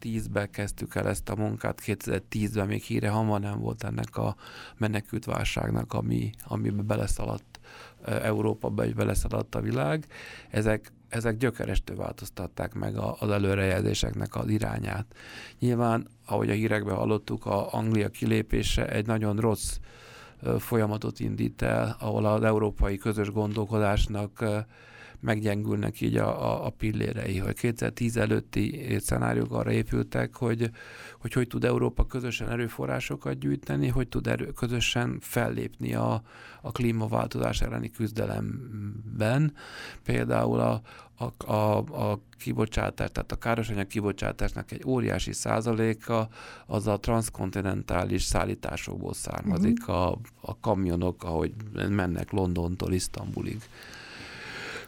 2010-ben 0.00 0.50
kezdtük 0.50 0.94
el 0.94 1.08
ezt 1.08 1.28
a 1.28 1.36
munkát, 1.36 1.82
2010-ben 1.84 2.66
még 2.66 2.82
híre 2.82 3.08
hamar 3.08 3.40
nem 3.40 3.60
volt 3.60 3.84
ennek 3.84 4.16
a 4.16 4.36
menekült 4.76 5.24
válságnak, 5.24 5.92
ami, 5.92 6.30
amiben 6.44 6.86
beleszaladt 6.86 7.60
Európa, 8.04 8.68
be 8.68 8.86
beleszaladt 8.86 9.54
a 9.54 9.60
világ. 9.60 10.06
Ezek 10.50 10.92
ezek 11.08 11.36
gyökerestől 11.36 11.96
változtatták 11.96 12.74
meg 12.74 12.96
a, 12.96 13.16
az 13.18 13.30
előrejelzéseknek 13.30 14.36
az 14.36 14.48
irányát. 14.48 15.06
Nyilván, 15.58 16.06
ahogy 16.26 16.50
a 16.50 16.52
hírekben 16.52 16.94
hallottuk, 16.94 17.46
a 17.46 17.72
Anglia 17.72 18.08
kilépése 18.08 18.88
egy 18.88 19.06
nagyon 19.06 19.36
rossz 19.36 19.76
folyamatot 20.58 21.20
indít 21.20 21.62
el, 21.62 21.96
ahol 21.98 22.24
az 22.24 22.42
európai 22.42 22.96
közös 22.96 23.30
gondolkodásnak 23.30 24.44
meggyengülnek 25.20 26.00
így 26.00 26.16
a, 26.16 26.44
a, 26.50 26.66
a 26.66 26.70
pillérei, 26.70 27.38
hogy 27.38 27.54
2010 27.54 28.16
előtti 28.16 28.96
szenáriók 29.00 29.52
arra 29.52 29.72
épültek, 29.72 30.34
hogy, 30.34 30.70
hogy 31.20 31.32
hogy 31.32 31.46
tud 31.46 31.64
Európa 31.64 32.06
közösen 32.06 32.50
erőforrásokat 32.50 33.38
gyűjteni, 33.38 33.88
hogy 33.88 34.08
tud 34.08 34.26
erő, 34.26 34.46
közösen 34.46 35.18
fellépni 35.20 35.94
a, 35.94 36.22
a 36.62 36.72
klímaváltozás 36.72 37.60
elleni 37.60 37.90
küzdelemben. 37.90 39.54
Például 40.04 40.60
a, 40.60 40.80
a, 41.20 41.52
a, 41.52 41.76
a 42.10 42.20
kibocsátás, 42.38 43.10
tehát 43.12 43.32
a 43.32 43.36
károsanyag 43.36 43.86
kibocsátásnak 43.86 44.70
egy 44.70 44.82
óriási 44.86 45.32
százaléka 45.32 46.28
az 46.66 46.86
a 46.86 46.96
transzkontinentális 46.96 48.22
szállításokból 48.22 49.14
származik, 49.14 49.78
uh-huh. 49.80 49.96
a, 49.96 50.18
a 50.40 50.60
kamionok, 50.60 51.24
ahogy 51.24 51.52
mennek 51.72 52.30
Londontól 52.30 52.92
Isztambulig. 52.92 53.62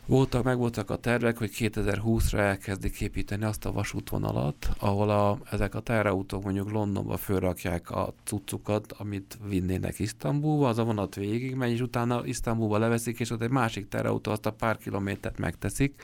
Voltak, 0.07 0.45
meg 0.45 0.57
voltak 0.57 0.91
a 0.91 0.97
tervek, 0.97 1.39
hogy 1.39 1.51
2020-ra 1.55 2.39
elkezdik 2.39 3.01
építeni 3.01 3.45
azt 3.45 3.65
a 3.65 3.73
vasútvonalat, 3.73 4.69
ahol 4.79 5.11
a, 5.11 5.39
ezek 5.51 5.75
a 5.75 5.81
teherautók 5.81 6.45
mondjuk 6.45 6.71
Londonba 6.71 7.17
fölrakják 7.17 7.91
a 7.91 8.15
cuccukat, 8.25 8.93
amit 8.93 9.39
vinnének 9.49 9.99
Isztambulba, 9.99 10.69
az 10.69 10.79
a 10.79 10.85
vonat 10.85 11.15
végig 11.15 11.55
megy, 11.55 11.71
és 11.71 11.81
utána 11.81 12.27
Isztambulba 12.27 12.79
leveszik, 12.79 13.21
és 13.21 13.31
ott 13.31 13.43
egy 13.43 13.51
másik 13.51 13.89
teherautó 13.89 14.31
azt 14.31 14.47
a 14.47 14.53
pár 14.53 14.77
kilométert 14.77 15.39
megteszik. 15.39 16.03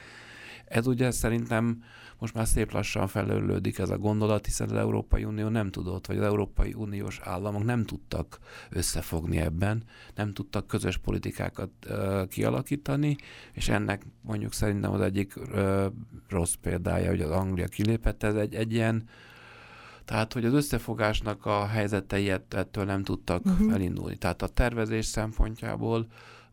Ez 0.68 0.86
ugye 0.86 1.10
szerintem 1.10 1.82
most 2.18 2.34
már 2.34 2.46
szép 2.46 2.72
lassan 2.72 3.06
felőlődik 3.06 3.78
ez 3.78 3.90
a 3.90 3.98
gondolat, 3.98 4.44
hiszen 4.44 4.70
az 4.70 4.76
Európai 4.76 5.24
Unió 5.24 5.48
nem 5.48 5.70
tudott, 5.70 6.06
vagy 6.06 6.16
az 6.16 6.24
Európai 6.24 6.74
Uniós 6.74 7.20
államok 7.22 7.64
nem 7.64 7.84
tudtak 7.84 8.38
összefogni 8.70 9.38
ebben, 9.38 9.82
nem 10.14 10.32
tudtak 10.32 10.66
közös 10.66 10.96
politikákat 10.96 11.70
ö, 11.86 12.22
kialakítani, 12.28 13.16
és 13.52 13.68
ennek 13.68 14.06
mondjuk 14.20 14.52
szerintem 14.52 14.92
az 14.92 15.00
egyik 15.00 15.34
ö, 15.36 15.86
rossz 16.28 16.54
példája, 16.54 17.08
hogy 17.08 17.20
az 17.20 17.30
Anglia 17.30 17.66
kilépett, 17.66 18.22
ez 18.22 18.34
egy, 18.34 18.54
egy 18.54 18.72
ilyen 18.72 19.08
tehát, 20.04 20.32
hogy 20.32 20.44
az 20.44 20.52
összefogásnak 20.52 21.46
a 21.46 21.66
helyzetei 21.66 22.30
ettől 22.30 22.84
nem 22.84 23.02
tudtak 23.02 23.44
uh-huh. 23.44 23.72
elindulni. 23.72 24.16
Tehát 24.16 24.42
a 24.42 24.46
tervezés 24.48 25.06
szempontjából 25.06 26.06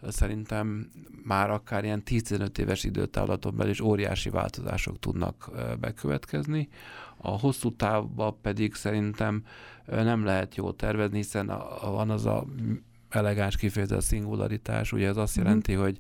szerintem 0.08 0.92
már 1.24 1.50
akár 1.50 1.84
ilyen 1.84 2.04
15 2.04 2.58
éves 2.58 2.84
időtávlaton 2.84 3.56
belül 3.56 3.72
is 3.72 3.80
óriási 3.82 4.30
változások 4.30 5.00
tudnak 5.00 5.52
bekövetkezni. 5.80 6.70
A 7.18 7.30
hosszú 7.30 7.76
távban 7.76 8.38
pedig 8.42 8.74
szerintem 8.74 9.44
nem 9.86 10.26
lehet 10.26 10.56
jól 10.56 10.76
tervezni, 10.76 11.18
hiszen 11.18 11.52
van 11.82 12.10
az 12.10 12.26
a 12.26 12.46
elegáns 13.10 13.58
kifejezett 13.58 14.02
szingularitás, 14.02 14.92
ugye 14.92 15.08
ez 15.08 15.18
azt 15.18 15.36
mhm. 15.36 15.46
jelenti, 15.46 15.72
mm-hmm. 15.72 15.82
hogy 15.82 15.98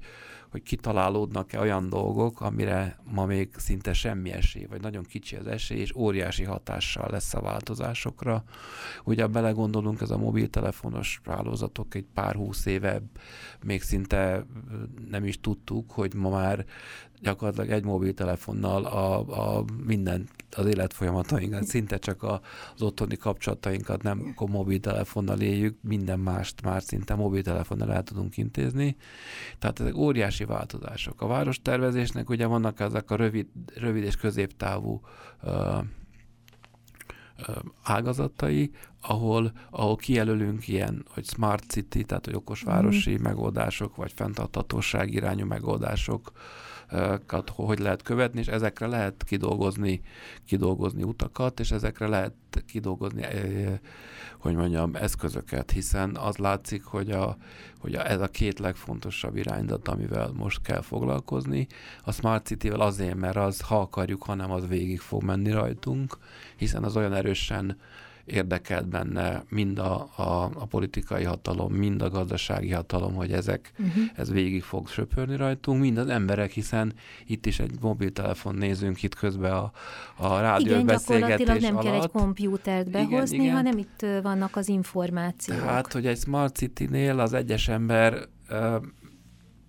hogy 0.51 0.63
kitalálódnak-e 0.63 1.59
olyan 1.59 1.89
dolgok, 1.89 2.41
amire 2.41 2.99
ma 3.03 3.25
még 3.25 3.49
szinte 3.57 3.93
semmi 3.93 4.31
esély, 4.31 4.65
vagy 4.65 4.81
nagyon 4.81 5.03
kicsi 5.03 5.35
az 5.35 5.47
esély, 5.47 5.79
és 5.79 5.95
óriási 5.95 6.43
hatással 6.43 7.07
lesz 7.11 7.33
a 7.33 7.41
változásokra. 7.41 8.43
Ugye 9.03 9.27
belegondolunk, 9.27 10.01
ez 10.01 10.09
a 10.09 10.17
mobiltelefonos 10.17 11.21
hálózatok 11.25 11.95
egy 11.95 12.05
pár 12.13 12.35
húsz 12.35 12.65
éve 12.65 13.01
még 13.63 13.81
szinte 13.81 14.45
nem 15.09 15.25
is 15.25 15.39
tudtuk, 15.39 15.91
hogy 15.91 16.13
ma 16.13 16.29
már 16.29 16.65
gyakorlatilag 17.25 17.69
egy 17.69 17.83
mobiltelefonnal 17.83 18.85
a, 18.85 19.19
a 19.57 19.65
minden, 19.85 20.27
az 20.51 20.65
életfolyamatainkat, 20.65 21.63
szinte 21.63 21.97
csak 21.97 22.23
a, 22.23 22.41
az 22.75 22.81
otthoni 22.81 23.17
kapcsolatainkat 23.17 24.03
nem 24.03 24.31
akkor 24.31 24.49
mobiltelefonnal 24.49 25.41
éljük, 25.41 25.77
minden 25.81 26.19
mást 26.19 26.61
már 26.61 26.81
szinte 26.81 27.15
mobiltelefonnal 27.15 27.93
el 27.93 28.03
tudunk 28.03 28.37
intézni. 28.37 28.95
Tehát 29.59 29.79
ezek 29.79 29.95
óriási 29.95 30.45
változások. 30.45 31.21
A 31.21 31.27
várostervezésnek 31.27 32.29
ugye 32.29 32.45
vannak 32.45 32.79
ezek 32.79 33.11
a 33.11 33.15
rövid, 33.15 33.47
rövid 33.75 34.03
és 34.03 34.15
középtávú 34.15 35.01
uh, 35.43 35.83
ágazatai, 37.83 38.71
ahol, 39.01 39.51
ahol 39.69 39.95
kijelölünk 39.95 40.67
ilyen, 40.67 41.05
hogy 41.09 41.25
smart 41.25 41.63
city, 41.69 42.03
tehát 42.03 42.25
hogy 42.25 42.35
okosvárosi 42.35 43.17
mm. 43.17 43.21
megoldások, 43.21 43.95
vagy 43.95 44.11
fenntarthatóság 44.15 45.13
irányú 45.13 45.45
megoldások, 45.45 46.31
hogy 47.55 47.79
lehet 47.79 48.01
követni, 48.01 48.39
és 48.39 48.47
ezekre 48.47 48.87
lehet 48.87 49.23
kidolgozni, 49.23 50.01
kidolgozni 50.45 51.03
utakat, 51.03 51.59
és 51.59 51.71
ezekre 51.71 52.07
lehet 52.07 52.33
kidolgozni, 52.65 53.25
hogy 54.39 54.55
mondjam, 54.55 54.95
eszközöket, 54.95 55.71
hiszen 55.71 56.15
az 56.15 56.37
látszik, 56.37 56.83
hogy, 56.83 57.11
a, 57.11 57.37
hogy 57.79 57.95
a, 57.95 58.09
ez 58.09 58.21
a 58.21 58.27
két 58.27 58.59
legfontosabb 58.59 59.35
irányzat, 59.35 59.87
amivel 59.87 60.31
most 60.33 60.61
kell 60.61 60.81
foglalkozni. 60.81 61.67
A 62.03 62.11
Smart 62.11 62.45
City-vel 62.45 62.79
azért, 62.79 63.15
mert 63.15 63.35
az, 63.35 63.61
ha 63.61 63.79
akarjuk, 63.79 64.23
hanem 64.23 64.51
az 64.51 64.67
végig 64.67 64.99
fog 64.99 65.23
menni 65.23 65.51
rajtunk, 65.51 66.17
hiszen 66.55 66.83
az 66.83 66.97
olyan 66.97 67.13
erősen 67.13 67.77
érdekelt 68.25 68.87
benne 68.87 69.43
mind 69.49 69.79
a, 69.79 70.09
a, 70.15 70.43
a 70.43 70.65
politikai 70.65 71.23
hatalom, 71.23 71.73
mind 71.73 72.01
a 72.01 72.09
gazdasági 72.09 72.71
hatalom, 72.71 73.13
hogy 73.13 73.31
ezek, 73.31 73.71
uh-huh. 73.79 74.03
ez 74.15 74.31
végig 74.31 74.63
fog 74.63 74.87
söpörni 74.87 75.35
rajtunk, 75.35 75.81
mind 75.81 75.97
az 75.97 76.07
emberek, 76.07 76.51
hiszen 76.51 76.93
itt 77.25 77.45
is 77.45 77.59
egy 77.59 77.71
mobiltelefon 77.81 78.55
nézünk 78.55 79.03
itt 79.03 79.15
közben 79.15 79.51
a, 79.51 79.71
a 80.15 80.39
rádió 80.39 80.73
Igen, 80.73 80.85
gyakorlatilag 80.85 81.59
nem 81.59 81.77
alatt. 81.77 81.91
kell 81.91 82.01
egy 82.01 82.09
kompjútert 82.11 82.91
behozni, 82.91 83.35
igen, 83.35 83.45
igen. 83.45 83.55
hanem 83.55 83.77
itt 83.77 84.05
vannak 84.21 84.55
az 84.55 84.67
információk. 84.67 85.59
Tehát, 85.59 85.93
hogy 85.93 86.05
egy 86.05 86.17
Smart 86.17 86.55
City-nél 86.55 87.19
az 87.19 87.33
egyes 87.33 87.67
ember 87.67 88.27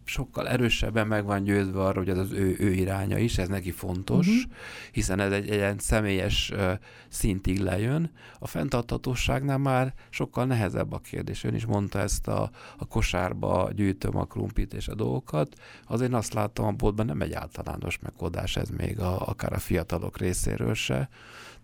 sokkal 0.09 0.49
erősebben 0.49 1.07
meg 1.07 1.25
van 1.25 1.43
győzve 1.43 1.81
arra, 1.81 1.99
hogy 1.99 2.09
ez 2.09 2.19
az 2.19 2.33
ő, 2.33 2.57
ő 2.59 2.73
iránya 2.73 3.19
is, 3.19 3.39
ez 3.39 3.49
neki 3.49 3.71
fontos, 3.71 4.27
uh-huh. 4.27 4.53
hiszen 4.93 5.21
ez 5.21 5.33
egy, 5.33 5.49
egy 5.49 5.61
egy 5.61 5.81
személyes 5.81 6.51
uh, 6.51 6.73
szintig 7.09 7.61
lejön. 7.61 8.11
A 8.39 8.47
fenntarthatóságnál 8.47 9.59
már 9.59 9.95
sokkal 10.11 10.45
nehezebb 10.45 10.93
a 10.93 10.99
kérdés. 10.99 11.45
Ön 11.45 11.55
is 11.55 11.65
mondta 11.65 11.99
ezt 11.99 12.29
a, 12.29 12.51
a 12.77 12.87
kosárba 12.87 13.71
gyűjtöm 13.75 14.17
a 14.17 14.25
krumpit 14.25 14.75
és 14.75 14.89
a 14.89 14.95
dolgokat. 14.95 15.57
Azért 15.87 16.13
azt 16.13 16.33
látom, 16.33 16.67
a 16.67 16.73
boltban 16.73 17.07
nem 17.07 17.21
egy 17.21 17.33
általános 17.33 17.99
megoldás 17.99 18.57
ez 18.57 18.69
még 18.69 19.01
a, 19.01 19.27
akár 19.27 19.53
a 19.53 19.59
fiatalok 19.59 20.19
részéről 20.19 20.75
se 20.75 21.09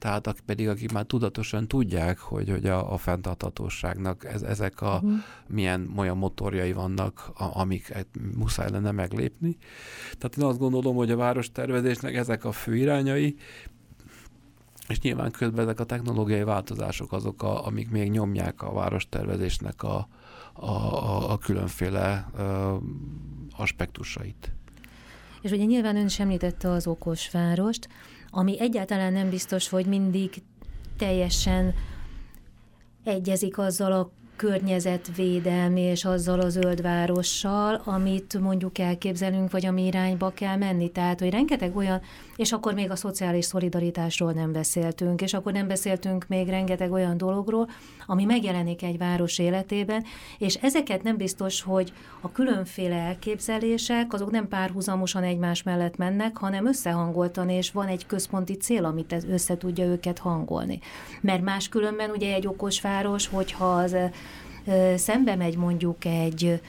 tehát 0.03 0.27
akik 0.27 0.43
pedig 0.43 0.69
akik 0.69 0.93
már 0.93 1.05
tudatosan 1.05 1.69
tudják, 1.69 2.19
hogy, 2.19 2.51
hogy 2.51 2.67
a, 2.67 2.93
a 2.93 2.97
fenntarthatóságnak 2.97 4.25
ez, 4.25 4.43
ezek 4.43 4.81
a 4.81 4.95
uh-huh. 4.95 5.13
milyen 5.47 5.93
olyan 5.97 6.17
motorjai 6.17 6.73
vannak, 6.73 7.31
a, 7.35 7.59
amik 7.61 8.07
muszáj 8.37 8.71
lenne 8.71 8.91
meglépni. 8.91 9.57
Tehát 10.19 10.37
én 10.37 10.45
azt 10.45 10.59
gondolom, 10.59 10.97
hogy 10.97 11.11
a 11.11 11.17
várostervezésnek 11.17 12.15
ezek 12.15 12.45
a 12.45 12.53
fő 12.53 12.77
irányai, 12.77 13.37
és 14.89 15.01
nyilván 15.01 15.31
közben 15.31 15.65
ezek 15.65 15.81
a 15.81 15.85
technológiai 15.85 16.45
változások 16.45 17.13
azok, 17.13 17.43
a, 17.43 17.67
amik 17.67 17.91
még 17.91 18.11
nyomják 18.11 18.63
a 18.63 18.73
várostervezésnek 18.73 19.83
a, 19.83 20.09
a, 20.53 20.71
a, 20.71 21.31
a 21.31 21.39
különféle 21.39 22.13
a, 22.13 22.81
aspektusait. 23.57 24.53
És 25.43 25.51
ugye 25.51 25.65
nyilván 25.65 25.97
ön 25.97 26.09
sem 26.09 26.27
említette 26.27 26.71
az 26.71 26.87
okos 26.87 27.31
várost, 27.31 27.89
ami 28.31 28.61
egyáltalán 28.61 29.13
nem 29.13 29.31
biztos, 29.31 29.69
hogy 29.69 29.87
mindig 29.87 30.43
teljesen 30.97 31.75
egyezik 33.05 33.59
azzal 33.59 33.93
a 33.93 34.11
környezetvédelmi 34.43 35.81
és 35.81 36.05
azzal 36.05 36.41
a 36.41 36.49
zöld 36.49 36.83
várossal, 36.83 37.81
amit 37.85 38.41
mondjuk 38.41 38.79
elképzelünk, 38.79 39.51
vagy 39.51 39.67
ami 39.67 39.87
irányba 39.87 40.31
kell 40.31 40.57
menni. 40.57 40.91
Tehát, 40.91 41.21
hogy 41.21 41.31
rengeteg 41.31 41.77
olyan, 41.77 42.01
és 42.37 42.53
akkor 42.53 42.75
még 42.75 42.91
a 42.91 42.97
szociális 42.97 43.45
szolidaritásról 43.45 44.33
nem 44.33 44.53
beszéltünk, 44.53 45.23
és 45.23 45.35
akkor 45.35 45.53
nem 45.53 45.69
beszéltünk 45.69 46.27
még 46.29 46.49
rengeteg 46.49 46.93
olyan 46.93 47.17
dologról, 47.17 47.69
ami 48.07 48.25
megjelenik 48.25 48.83
egy 48.83 48.99
város 48.99 49.39
életében, 49.39 50.05
és 50.39 50.55
ezeket 50.55 51.03
nem 51.03 51.17
biztos, 51.17 51.63
hogy 51.63 51.93
a 52.21 52.33
különféle 52.33 52.97
elképzelések, 52.97 54.13
azok 54.13 54.31
nem 54.31 54.49
párhuzamosan 54.49 55.23
egymás 55.23 55.63
mellett 55.63 55.97
mennek, 55.97 56.37
hanem 56.37 56.67
összehangoltan, 56.67 57.49
és 57.49 57.71
van 57.71 57.87
egy 57.87 58.07
központi 58.07 58.57
cél, 58.57 58.85
amit 58.85 59.17
össze 59.29 59.57
tudja 59.57 59.85
őket 59.85 60.19
hangolni. 60.19 60.79
Mert 61.21 61.43
máskülönben 61.43 62.11
ugye 62.11 62.35
egy 62.35 62.47
okos 62.47 62.81
város, 62.81 63.27
hogyha 63.27 63.75
az 63.75 63.97
szembe 64.97 65.37
megy 65.37 65.57
mondjuk 65.57 66.05
egy 66.05 66.61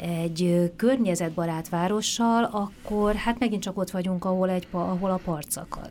egy 0.00 0.72
környezetbarát 0.76 1.68
várossal, 1.68 2.44
akkor 2.44 3.14
hát 3.14 3.38
megint 3.38 3.62
csak 3.62 3.78
ott 3.78 3.90
vagyunk, 3.90 4.24
ahol, 4.24 4.50
egy, 4.50 4.66
ahol 4.70 5.10
a 5.10 5.20
part 5.24 5.50
szakad. 5.50 5.90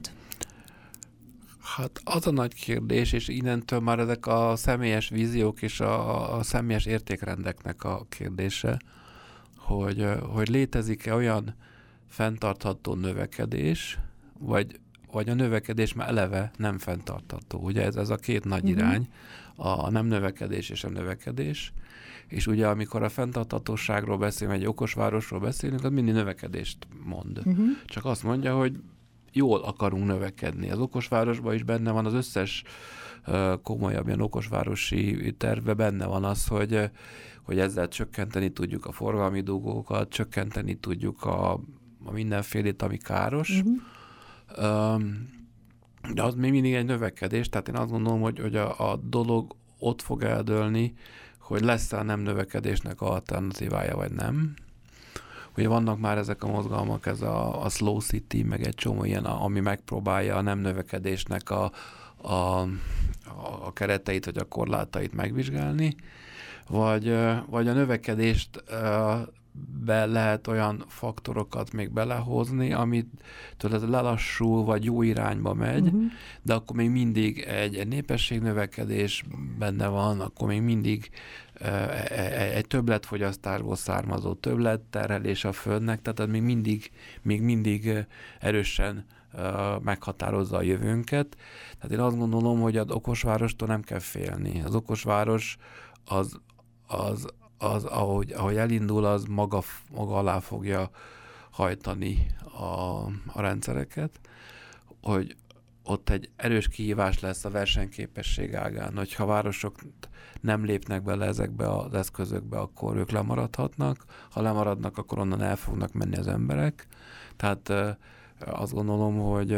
Hát 1.59 2.01
az 2.03 2.27
a 2.27 2.31
nagy 2.31 2.53
kérdés, 2.53 3.11
és 3.11 3.27
innentől 3.27 3.79
már 3.79 3.99
ezek 3.99 4.27
a 4.27 4.55
személyes 4.55 5.09
víziók 5.09 5.61
és 5.61 5.79
a, 5.79 6.37
a 6.37 6.43
személyes 6.43 6.85
értékrendeknek 6.85 7.83
a 7.83 8.05
kérdése, 8.09 8.79
hogy, 9.57 10.05
hogy 10.33 10.49
létezik-e 10.49 11.13
olyan 11.15 11.55
fenntartható 12.07 12.93
növekedés, 12.93 13.99
vagy, 14.39 14.79
vagy 15.11 15.29
a 15.29 15.33
növekedés 15.33 15.93
már 15.93 16.07
eleve 16.07 16.51
nem 16.57 16.77
fenntartható. 16.77 17.59
Ugye 17.59 17.83
ez, 17.83 17.95
ez 17.95 18.09
a 18.09 18.15
két 18.15 18.45
nagy 18.45 18.63
uh-huh. 18.63 18.77
irány, 18.77 19.07
a 19.55 19.89
nem 19.89 20.05
növekedés 20.05 20.69
és 20.69 20.83
a 20.83 20.89
növekedés. 20.89 21.73
És 22.27 22.47
ugye 22.47 22.67
amikor 22.67 23.03
a 23.03 23.09
fenntarthatóságról 23.09 24.17
beszélünk, 24.17 24.57
egy 24.57 24.65
okos 24.65 24.93
városról 24.93 25.39
beszélünk, 25.39 25.83
az 25.83 25.91
mindig 25.91 26.13
növekedést 26.13 26.77
mond. 27.03 27.37
Uh-huh. 27.37 27.67
Csak 27.85 28.05
azt 28.05 28.23
mondja, 28.23 28.57
hogy 28.57 28.79
jól 29.31 29.61
akarunk 29.61 30.05
növekedni. 30.05 30.71
Az 30.71 30.79
okosvárosban 30.79 31.53
is 31.53 31.63
benne 31.63 31.91
van 31.91 32.05
az 32.05 32.13
összes 32.13 32.63
komolyabb 33.63 34.07
ilyen 34.07 34.21
okosvárosi 34.21 35.33
terve 35.37 35.73
benne 35.73 36.05
van 36.05 36.23
az, 36.23 36.47
hogy, 36.47 36.89
hogy 37.43 37.59
ezzel 37.59 37.87
csökkenteni 37.87 38.49
tudjuk 38.49 38.85
a 38.85 38.91
forgalmi 38.91 39.41
dugókat, 39.41 40.09
csökkenteni 40.09 40.75
tudjuk 40.75 41.23
a, 41.23 41.53
a 42.03 42.11
mindenfélét, 42.11 42.81
ami 42.81 42.97
káros. 42.97 43.49
Uh-huh. 43.49 43.77
De 46.13 46.23
az 46.23 46.35
még 46.35 46.51
mindig 46.51 46.73
egy 46.73 46.85
növekedés, 46.85 47.49
tehát 47.49 47.67
én 47.67 47.75
azt 47.75 47.91
gondolom, 47.91 48.21
hogy, 48.21 48.39
hogy 48.39 48.55
a, 48.55 48.91
a 48.91 48.95
dolog 48.95 49.55
ott 49.79 50.01
fog 50.01 50.23
eldőlni, 50.23 50.93
hogy 51.39 51.61
lesz-e 51.61 51.97
a 51.97 52.03
nem 52.03 52.19
növekedésnek 52.19 53.01
alternatívája, 53.01 53.95
vagy 53.95 54.11
nem. 54.11 54.53
Ugye 55.57 55.67
vannak 55.67 55.99
már 55.99 56.17
ezek 56.17 56.43
a 56.43 56.47
mozgalmak, 56.47 57.05
ez 57.05 57.21
a, 57.21 57.63
a 57.63 57.69
Slow 57.69 57.99
City, 57.99 58.43
meg 58.43 58.63
egy 58.63 58.75
csomó 58.75 59.03
ilyen, 59.03 59.25
ami 59.25 59.59
megpróbálja 59.59 60.35
a 60.35 60.41
nem 60.41 60.59
növekedésnek 60.59 61.49
a, 61.49 61.71
a, 62.21 62.67
a 63.65 63.73
kereteit, 63.73 64.25
vagy 64.25 64.37
a 64.37 64.43
korlátait 64.43 65.13
megvizsgálni, 65.13 65.95
vagy, 66.67 67.15
vagy 67.45 67.67
a 67.67 67.73
növekedést 67.73 68.63
be 69.85 70.05
lehet 70.05 70.47
olyan 70.47 70.83
faktorokat 70.87 71.71
még 71.71 71.91
belehozni, 71.91 72.73
amit 72.73 73.07
tudod, 73.57 73.89
lelassul, 73.89 74.63
vagy 74.63 74.83
jó 74.83 75.01
irányba 75.01 75.53
megy, 75.53 75.85
uh-huh. 75.85 76.03
de 76.41 76.53
akkor 76.53 76.75
még 76.75 76.89
mindig 76.89 77.39
egy, 77.39 77.75
egy 77.75 77.87
népességnövekedés 77.87 79.23
benne 79.57 79.87
van, 79.87 80.19
akkor 80.21 80.47
még 80.47 80.61
mindig 80.61 81.09
egy 82.53 82.67
többletfogyasztásból 82.67 83.75
származó 83.75 84.33
többletterhelés 84.33 85.45
a 85.45 85.51
földnek, 85.51 86.01
tehát 86.01 86.19
az 86.19 86.27
még 86.27 86.41
mindig, 86.41 86.91
még 87.21 87.41
mindig 87.41 88.05
erősen 88.39 89.05
meghatározza 89.81 90.57
a 90.57 90.61
jövőnket. 90.61 91.37
Tehát 91.79 91.91
én 91.91 91.99
azt 91.99 92.17
gondolom, 92.17 92.59
hogy 92.59 92.77
az 92.77 92.89
okosvárostól 92.89 93.67
nem 93.67 93.81
kell 93.81 93.99
félni. 93.99 94.61
Az 94.61 94.75
okosváros 94.75 95.57
az, 96.05 96.39
az, 96.87 97.27
az 97.59 97.83
ahogy, 97.83 98.31
ahogy 98.31 98.55
elindul, 98.55 99.05
az 99.05 99.23
maga, 99.25 99.61
maga 99.91 100.17
alá 100.17 100.39
fogja 100.39 100.89
hajtani 101.51 102.27
a, 102.57 103.05
a 103.25 103.41
rendszereket, 103.41 104.19
hogy 105.01 105.35
ott 105.83 106.09
egy 106.09 106.29
erős 106.35 106.67
kihívás 106.67 107.19
lesz 107.19 107.45
a 107.45 107.49
versenyképesség 107.49 108.55
ágán, 108.55 108.97
hogyha 108.97 109.25
városok 109.25 109.75
nem 110.41 110.65
lépnek 110.65 111.03
bele 111.03 111.25
ezekbe 111.25 111.69
az 111.69 111.93
eszközökbe, 111.93 112.57
akkor 112.57 112.95
ők 112.95 113.11
lemaradhatnak, 113.11 114.05
ha 114.31 114.41
lemaradnak, 114.41 114.97
akkor 114.97 115.19
onnan 115.19 115.41
el 115.41 115.55
fognak 115.55 115.93
menni 115.93 116.17
az 116.17 116.27
emberek. 116.27 116.87
Tehát 117.35 117.73
azt 118.39 118.73
gondolom, 118.73 119.19
hogy 119.19 119.57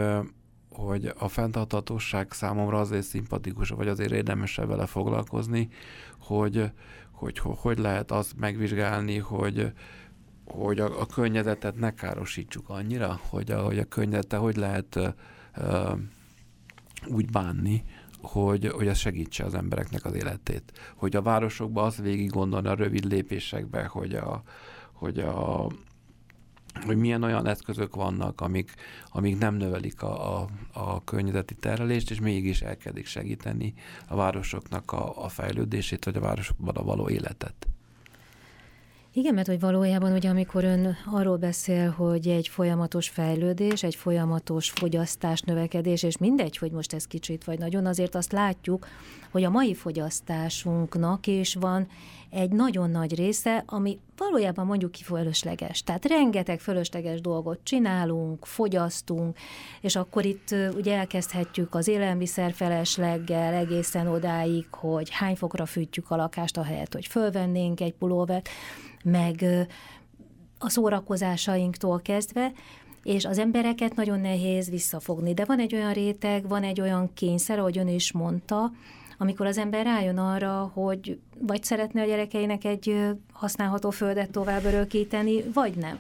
hogy 0.72 1.14
a 1.18 1.28
fenntarthatóság 1.28 2.32
számomra 2.32 2.80
azért 2.80 3.06
szimpatikus, 3.06 3.70
vagy 3.70 3.88
azért 3.88 4.12
érdemesebb 4.12 4.68
vele 4.68 4.86
foglalkozni, 4.86 5.70
hogy, 6.20 6.72
hogy 7.22 7.42
hogy 7.44 7.78
lehet 7.78 8.12
azt 8.12 8.38
megvizsgálni, 8.38 9.18
hogy, 9.18 9.72
hogy 10.46 10.80
a, 10.80 11.00
a 11.02 11.06
környezetet 11.06 11.76
ne 11.76 11.94
károsítsuk 11.94 12.70
annyira, 12.70 13.20
hogy 13.30 13.52
a, 13.52 13.62
hogy 13.62 13.80
a 13.80 13.86
környezete 13.86 14.38
hogy 14.38 14.56
lehet 14.56 14.96
uh, 14.96 16.00
úgy 17.08 17.32
bánni, 17.32 17.84
hogy, 18.22 18.68
hogy 18.68 18.88
ez 18.88 18.98
segítse 18.98 19.44
az 19.44 19.54
embereknek 19.54 20.06
az 20.06 20.14
életét. 20.14 20.94
Hogy 20.96 21.16
a 21.16 21.22
városokban 21.22 21.86
azt 21.86 22.02
végig 22.02 22.30
gondolni 22.30 22.68
a 22.68 22.74
rövid 22.74 23.06
lépésekbe, 23.06 23.86
hogy 23.86 24.16
a, 24.16 24.44
hogy 24.94 25.20
a 25.20 25.68
hogy 26.86 26.98
milyen 26.98 27.24
olyan 27.24 27.48
eszközök 27.48 27.96
vannak, 27.96 28.42
amik, 28.42 28.74
amik 29.12 29.38
nem 29.38 29.56
növelik 29.56 30.02
a, 30.02 30.40
a, 30.40 30.48
a 30.74 31.04
környezeti 31.04 31.56
terhelést, 31.56 32.12
és 32.12 32.20
mégis 32.20 32.62
elkezdik 32.62 33.06
segíteni 33.06 33.74
a 34.08 34.16
városoknak 34.16 34.92
a, 34.92 35.24
a 35.24 35.28
fejlődését, 35.28 36.06
vagy 36.06 36.16
a 36.16 36.20
városokban 36.20 36.76
a 36.76 36.84
való 36.84 37.10
életet. 37.10 37.68
Igen, 39.14 39.34
mert 39.34 39.48
hogy 39.48 39.60
valójában 39.60 40.12
ugye 40.12 40.30
amikor 40.30 40.64
ön 40.64 40.96
arról 41.06 41.38
beszél, 41.38 41.90
hogy 41.90 42.28
egy 42.28 42.48
folyamatos 42.48 43.10
fejlődés, 43.10 43.84
egy 43.84 43.96
folyamatos 43.96 44.70
fogyasztás, 44.70 45.42
növekedés, 45.42 46.04
és 46.04 46.18
mindegy, 46.18 46.58
hogy 46.58 46.72
most 46.72 46.94
ez 46.94 47.08
kicsit 47.08 47.44
vagy 47.44 47.60
nagyon, 47.60 47.86
azért 47.86 48.16
azt 48.16 48.32
látjuk, 48.32 48.88
hogy 49.32 49.44
a 49.44 49.50
mai 49.50 49.74
fogyasztásunknak 49.74 51.28
is 51.28 51.56
van 51.56 51.88
egy 52.32 52.52
nagyon 52.52 52.90
nagy 52.90 53.16
része, 53.16 53.64
ami 53.66 54.00
valójában 54.18 54.66
mondjuk 54.66 54.92
ki 54.92 55.04
fölösleges. 55.04 55.84
Tehát 55.84 56.06
rengeteg 56.06 56.60
fölösleges 56.60 57.22
dolgot 57.22 57.60
csinálunk, 57.64 58.46
fogyasztunk, 58.46 59.38
és 59.82 59.96
akkor 59.96 60.26
itt 60.26 60.56
ugye 60.76 60.96
elkezdhetjük 60.96 61.76
az 61.76 61.88
élelmiszer 61.88 62.54
felesleggel 62.54 63.54
egészen 63.54 64.08
odáig, 64.08 64.68
hogy 64.72 65.10
hány 65.10 65.36
fokra 65.36 65.66
fűtjük 65.66 66.12
a 66.12 66.16
lakást, 66.16 66.58
ahelyett, 66.58 66.94
hogy 66.94 67.06
fölvennénk 67.08 67.82
egy 67.82 67.94
pulóvert, 67.94 68.50
meg 69.04 69.46
a 70.60 70.70
szórakozásainktól 70.70 72.02
kezdve, 72.02 72.52
és 73.04 73.26
az 73.26 73.38
embereket 73.38 73.96
nagyon 73.96 74.20
nehéz 74.20 74.70
visszafogni. 74.70 75.34
De 75.34 75.46
van 75.46 75.60
egy 75.60 75.76
olyan 75.76 75.94
réteg, 75.94 76.48
van 76.48 76.64
egy 76.64 76.82
olyan 76.82 77.14
kényszer, 77.14 77.60
ahogy 77.60 77.78
ön 77.78 77.88
is 77.88 78.12
mondta, 78.12 78.72
amikor 79.22 79.46
az 79.46 79.58
ember 79.58 79.86
rájön 79.86 80.18
arra, 80.18 80.72
hogy 80.74 81.20
vagy 81.40 81.64
szeretne 81.64 82.02
a 82.02 82.06
gyerekeinek 82.06 82.64
egy 82.64 82.96
használható 83.34 83.90
földet 83.90 84.32
tovább 84.32 84.64
örökíteni, 84.64 85.44
vagy 85.54 85.76
nem. 85.76 86.00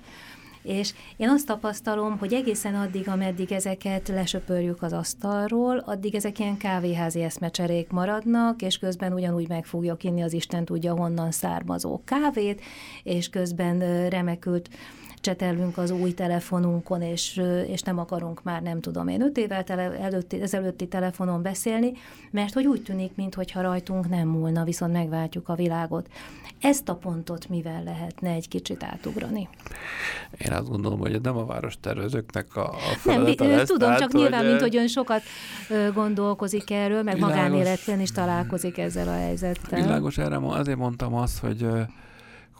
És 0.61 0.93
én 1.17 1.29
azt 1.29 1.45
tapasztalom, 1.45 2.17
hogy 2.17 2.33
egészen 2.33 2.75
addig, 2.75 3.07
ameddig 3.07 3.51
ezeket 3.51 4.07
lesöpörjük 4.07 4.81
az 4.81 4.93
asztalról, 4.93 5.77
addig 5.77 6.15
ezek 6.15 6.39
ilyen 6.39 6.57
kávéházi 6.57 7.21
eszmecserék 7.21 7.89
maradnak, 7.89 8.61
és 8.61 8.77
közben 8.77 9.13
ugyanúgy 9.13 9.47
meg 9.47 9.65
fogjuk 9.65 10.03
inni 10.03 10.21
az 10.21 10.33
Isten 10.33 10.65
tudja 10.65 10.95
honnan 10.95 11.31
származó 11.31 12.01
kávét, 12.05 12.61
és 13.03 13.29
közben 13.29 14.09
remekült 14.09 14.69
csetelünk 15.21 15.77
az 15.77 15.91
új 15.91 16.13
telefonunkon, 16.13 17.01
és, 17.01 17.41
és 17.67 17.81
nem 17.81 17.99
akarunk 17.99 18.43
már, 18.43 18.61
nem 18.61 18.81
tudom 18.81 19.07
én, 19.07 19.21
öt 19.21 19.37
évvel 19.37 19.63
tele, 19.63 19.99
előtti, 19.99 20.41
ezelőtti 20.41 20.87
telefonon 20.87 21.41
beszélni, 21.41 21.91
mert 22.31 22.53
hogy 22.53 22.65
úgy 22.65 22.83
tűnik, 22.83 23.11
mintha 23.15 23.61
rajtunk 23.61 24.09
nem 24.09 24.27
múlna, 24.27 24.63
viszont 24.63 24.93
megváltjuk 24.93 25.49
a 25.49 25.55
világot. 25.55 26.07
Ezt 26.61 26.89
a 26.89 26.95
pontot 26.95 27.49
mivel 27.49 27.83
lehetne 27.83 28.29
egy 28.29 28.47
kicsit 28.47 28.83
átugrani? 28.83 29.49
Én 30.37 30.51
azt 30.51 30.69
gondolom, 30.69 30.99
hogy 30.99 31.21
nem 31.21 31.37
a 31.37 31.45
város 31.45 31.79
tervezőknek 31.79 32.55
a, 32.55 32.69
a 32.69 32.77
feladata 32.97 33.43
Nem, 33.43 33.55
lesz, 33.55 33.67
tudom, 33.67 33.87
tehát, 33.87 33.99
csak 33.99 34.11
nyilván, 34.11 34.39
hogy... 34.39 34.49
mint 34.49 34.61
hogy 34.61 34.75
ön 34.75 34.87
sokat 34.87 35.21
gondolkozik 35.93 36.71
erről, 36.71 37.03
meg 37.03 37.13
világos, 37.13 37.35
magánéletben 37.35 37.99
is 37.99 38.11
találkozik 38.11 38.77
ezzel 38.77 39.07
a 39.07 39.15
helyzettel. 39.15 39.81
Világos, 39.81 40.17
erre 40.17 40.37
azért 40.41 40.77
mondtam 40.77 41.13
azt, 41.13 41.39
hogy 41.39 41.67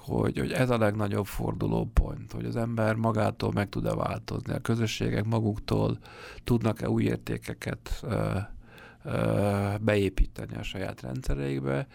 hogy, 0.02 0.38
hogy 0.38 0.52
ez 0.52 0.70
a 0.70 0.78
legnagyobb 0.78 1.26
fordulópont, 1.26 2.32
hogy 2.32 2.46
az 2.46 2.56
ember 2.56 2.96
magától 2.96 3.52
meg 3.52 3.70
tud-e 3.70 3.96
változni, 3.96 4.54
a 4.54 4.60
közösségek 4.60 5.26
maguktól 5.26 5.98
tudnak-e 6.44 6.90
új 6.90 7.04
értékeket 7.04 8.00
ö, 8.04 8.38
ö, 9.04 9.76
beépíteni 9.82 10.56
a 10.56 10.64
saját 10.64 11.02
rendszereikbe, 11.02 11.88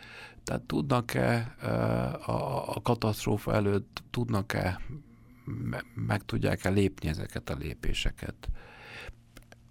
tehát 0.44 0.62
tudnak-e 0.62 1.54
ö, 1.62 1.66
a, 1.66 2.74
a 2.74 2.80
katasztrófa 2.82 3.54
előtt, 3.54 4.02
tudnak-e, 4.10 4.80
meg 5.94 6.24
tudják-e 6.24 6.68
lépni 6.68 7.08
ezeket 7.08 7.50
a 7.50 7.56
lépéseket 7.58 8.48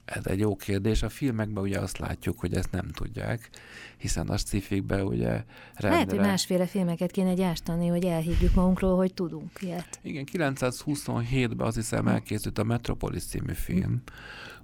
ez 0.05 0.25
egy 0.25 0.39
jó 0.39 0.55
kérdés. 0.55 1.03
A 1.03 1.09
filmekben 1.09 1.63
ugye 1.63 1.79
azt 1.79 1.97
látjuk, 1.97 2.39
hogy 2.39 2.53
ezt 2.53 2.71
nem 2.71 2.87
tudják, 2.87 3.49
hiszen 3.97 4.29
a 4.29 4.37
sci 4.37 4.63
ugye 4.89 5.43
rendre... 5.73 5.89
Lehet, 5.89 6.09
hogy 6.09 6.19
másféle 6.19 6.65
filmeket 6.65 7.11
kéne 7.11 7.33
gyártani, 7.33 7.87
hogy 7.87 8.05
elhiggyük 8.05 8.53
magunkról, 8.53 8.95
hogy 8.95 9.13
tudunk 9.13 9.51
ilyet. 9.59 9.99
Igen, 10.01 10.25
927-ben 10.33 11.67
azt 11.67 11.75
hiszem 11.75 12.07
elkészült 12.07 12.57
a 12.57 12.63
Metropolis 12.63 13.23
című 13.23 13.53
film, 13.53 14.01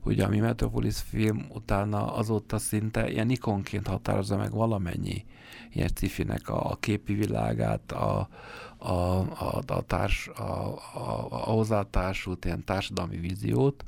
ugye 0.03 0.23
ami 0.23 0.39
Metropolis 0.39 0.97
film 1.09 1.45
utána 1.49 2.15
azóta 2.15 2.57
szinte 2.57 3.11
ilyen 3.11 3.29
ikonként 3.29 3.87
határozza 3.87 4.37
meg 4.37 4.51
valamennyi 4.51 5.25
ilyen 5.73 5.89
cifinek 5.95 6.49
a, 6.49 6.71
a 6.71 6.75
képi 6.75 7.13
világát, 7.13 7.91
a, 7.91 8.29
a, 8.77 8.91
a, 8.91 9.61
a, 9.67 9.81
társ, 9.81 10.27
a, 10.27 10.41
a, 10.41 11.27
a 11.29 11.35
hozzátársult 11.35 12.45
ilyen 12.45 12.63
társadalmi 12.63 13.17
víziót, 13.17 13.83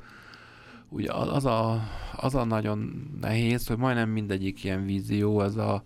ugye 0.94 1.12
az 1.12 1.44
a, 1.44 1.80
az 2.16 2.34
a 2.34 2.44
nagyon 2.44 3.08
nehéz, 3.20 3.66
hogy 3.66 3.76
majdnem 3.76 4.08
mindegyik 4.08 4.64
ilyen 4.64 4.84
vízió, 4.84 5.40
ez 5.40 5.56
a, 5.56 5.82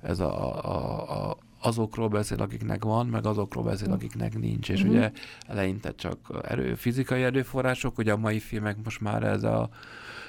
ez 0.00 0.20
a, 0.20 0.64
a, 0.64 1.28
a 1.28 1.36
azokról 1.60 2.08
beszél, 2.08 2.40
akiknek 2.40 2.84
van, 2.84 3.06
meg 3.06 3.26
azokról 3.26 3.64
beszél, 3.64 3.92
akiknek 3.92 4.38
nincs. 4.38 4.68
És 4.70 4.80
uh-huh. 4.80 4.96
ugye 4.96 5.12
eleinte 5.46 5.94
csak 5.94 6.18
erő, 6.42 6.74
fizikai 6.74 7.22
erőforrások, 7.22 7.98
ugye 7.98 8.12
a 8.12 8.16
mai 8.16 8.38
filmek 8.38 8.76
most 8.84 9.00
már 9.00 9.22
ez 9.22 9.42
a 9.42 9.68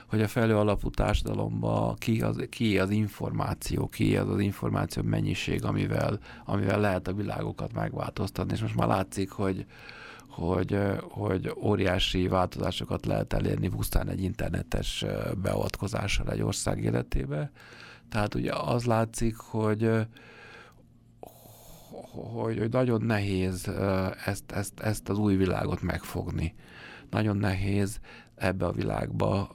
hogy 0.08 0.22
a 0.22 0.28
felő 0.28 0.58
alapú 0.58 0.90
társadalomban 0.90 1.96
ki 1.96 2.22
az, 2.22 2.46
ki 2.50 2.80
az 2.80 2.90
információ, 2.90 3.88
ki 3.88 4.18
az 4.18 4.30
az 4.30 4.40
információ 4.40 5.04
mennyiség, 5.04 5.64
amivel, 5.64 6.20
amivel 6.46 6.80
lehet 6.80 7.08
a 7.08 7.14
világokat 7.14 7.74
megváltoztatni. 7.74 8.54
És 8.54 8.62
most 8.62 8.76
már 8.76 8.88
látszik, 8.88 9.32
hogy, 9.32 9.66
hogy, 10.40 10.78
hogy 11.02 11.54
óriási 11.62 12.28
változásokat 12.28 13.06
lehet 13.06 13.34
elérni 13.34 13.70
pusztán 13.70 14.10
egy 14.10 14.24
internetes 14.24 15.06
beavatkozással 15.42 16.32
egy 16.32 16.42
ország 16.42 16.84
életébe. 16.84 17.52
Tehát 18.10 18.36
ugye 18.36 18.54
az 18.54 18.86
látszik, 18.86 19.36
hogy, 19.36 19.92
hogy, 22.12 22.60
hogy 22.60 22.70
nagyon 22.70 23.02
nehéz 23.02 23.72
ezt, 24.26 24.52
ezt, 24.52 24.80
ezt 24.80 25.10
az 25.10 25.18
új 25.18 25.36
világot 25.36 25.82
megfogni. 25.82 26.56
Nagyon 27.10 27.38
nehéz 27.38 28.00
ebbe 28.36 28.66
a 28.66 28.72
világba 28.72 29.52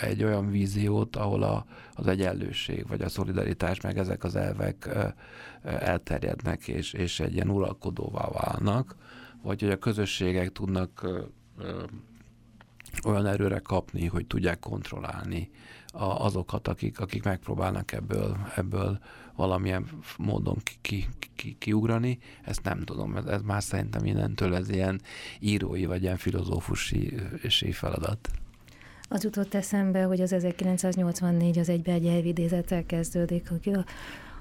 egy 0.00 0.24
olyan 0.24 0.50
víziót, 0.50 1.16
ahol 1.16 1.42
a, 1.42 1.66
az 1.94 2.06
egyenlőség, 2.06 2.88
vagy 2.88 3.00
a 3.00 3.08
szolidaritás, 3.08 3.80
meg 3.80 3.98
ezek 3.98 4.24
az 4.24 4.36
elvek 4.36 4.88
elterjednek, 5.62 6.68
és, 6.68 6.92
és 6.92 7.20
egy 7.20 7.34
ilyen 7.34 7.48
uralkodóvá 7.48 8.28
válnak, 8.28 8.96
vagy 9.42 9.60
hogy 9.60 9.70
a 9.70 9.78
közösségek 9.78 10.52
tudnak 10.52 11.06
olyan 13.04 13.26
erőre 13.26 13.58
kapni, 13.58 14.06
hogy 14.06 14.26
tudják 14.26 14.58
kontrollálni 14.58 15.50
azokat, 15.98 16.68
akik, 16.68 17.00
akik 17.00 17.22
megpróbálnak 17.22 17.92
ebből, 17.92 18.36
ebből 18.56 18.98
valamilyen 19.34 19.86
módon 20.18 20.56
ki, 20.62 20.76
ki, 20.80 21.06
ki, 21.34 21.56
kiugrani, 21.58 22.18
ezt 22.42 22.62
nem 22.62 22.84
tudom, 22.84 23.16
ez, 23.16 23.24
ez 23.24 23.42
már 23.42 23.62
szerintem 23.62 24.04
innentől 24.04 24.54
ez 24.54 24.68
ilyen 24.68 25.00
írói 25.38 25.84
vagy 25.84 26.02
ilyen 26.02 26.16
filozófusi 26.16 27.72
feladat. 27.72 28.30
Az 29.08 29.24
jutott 29.24 29.54
eszembe, 29.54 30.02
hogy 30.02 30.20
az 30.20 30.32
1984 30.32 31.58
az 31.58 31.68
egybe 31.68 31.92
egy 31.92 32.06
elvidézettel 32.06 32.86
kezdődik, 32.86 33.48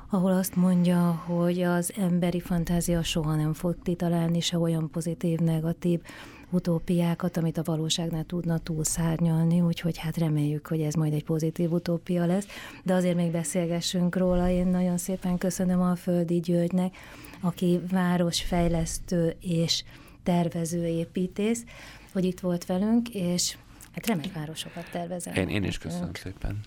ahol 0.10 0.32
azt 0.32 0.56
mondja, 0.56 1.24
hogy 1.26 1.62
az 1.62 1.94
emberi 1.98 2.40
fantázia 2.40 3.04
soha 3.04 3.36
nem 3.36 3.54
fog 3.54 3.76
titalálni 3.84 4.40
se 4.40 4.58
olyan 4.58 4.90
pozitív, 4.90 5.40
negatív 5.40 6.00
utópiákat, 6.50 7.38
amit 7.38 7.58
a 7.58 7.64
valóságnál 7.64 8.24
tudna 8.24 8.58
túlszárnyalni, 8.58 9.62
úgyhogy 9.62 9.98
hát 9.98 10.18
reméljük, 10.18 10.68
hogy 10.68 10.82
ez 10.82 10.94
majd 10.94 11.14
egy 11.14 11.24
pozitív 11.24 11.72
utópia 11.72 12.26
lesz. 12.26 12.48
De 12.84 12.94
azért 12.94 13.16
még 13.16 13.32
beszélgessünk 13.32 14.16
róla. 14.16 14.50
Én 14.50 14.68
nagyon 14.68 14.98
szépen 14.98 15.38
köszönöm 15.38 15.82
a 15.82 15.96
Földi 15.96 16.40
Györgynek, 16.40 16.96
aki 17.40 17.80
városfejlesztő 17.92 19.36
és 19.42 19.84
tervező 20.24 20.86
építész, 20.86 21.64
hogy 22.14 22.26
itt 22.26 22.40
volt 22.40 22.66
velünk, 22.66 23.10
és 23.10 23.58
hát 23.92 24.08
remek 24.08 24.34
városokat 24.34 24.92
tervezem. 24.92 25.34
Én, 25.34 25.50
én 25.50 25.64
is 25.64 25.78
köszönöm 25.78 26.14
szépen. 26.14 26.62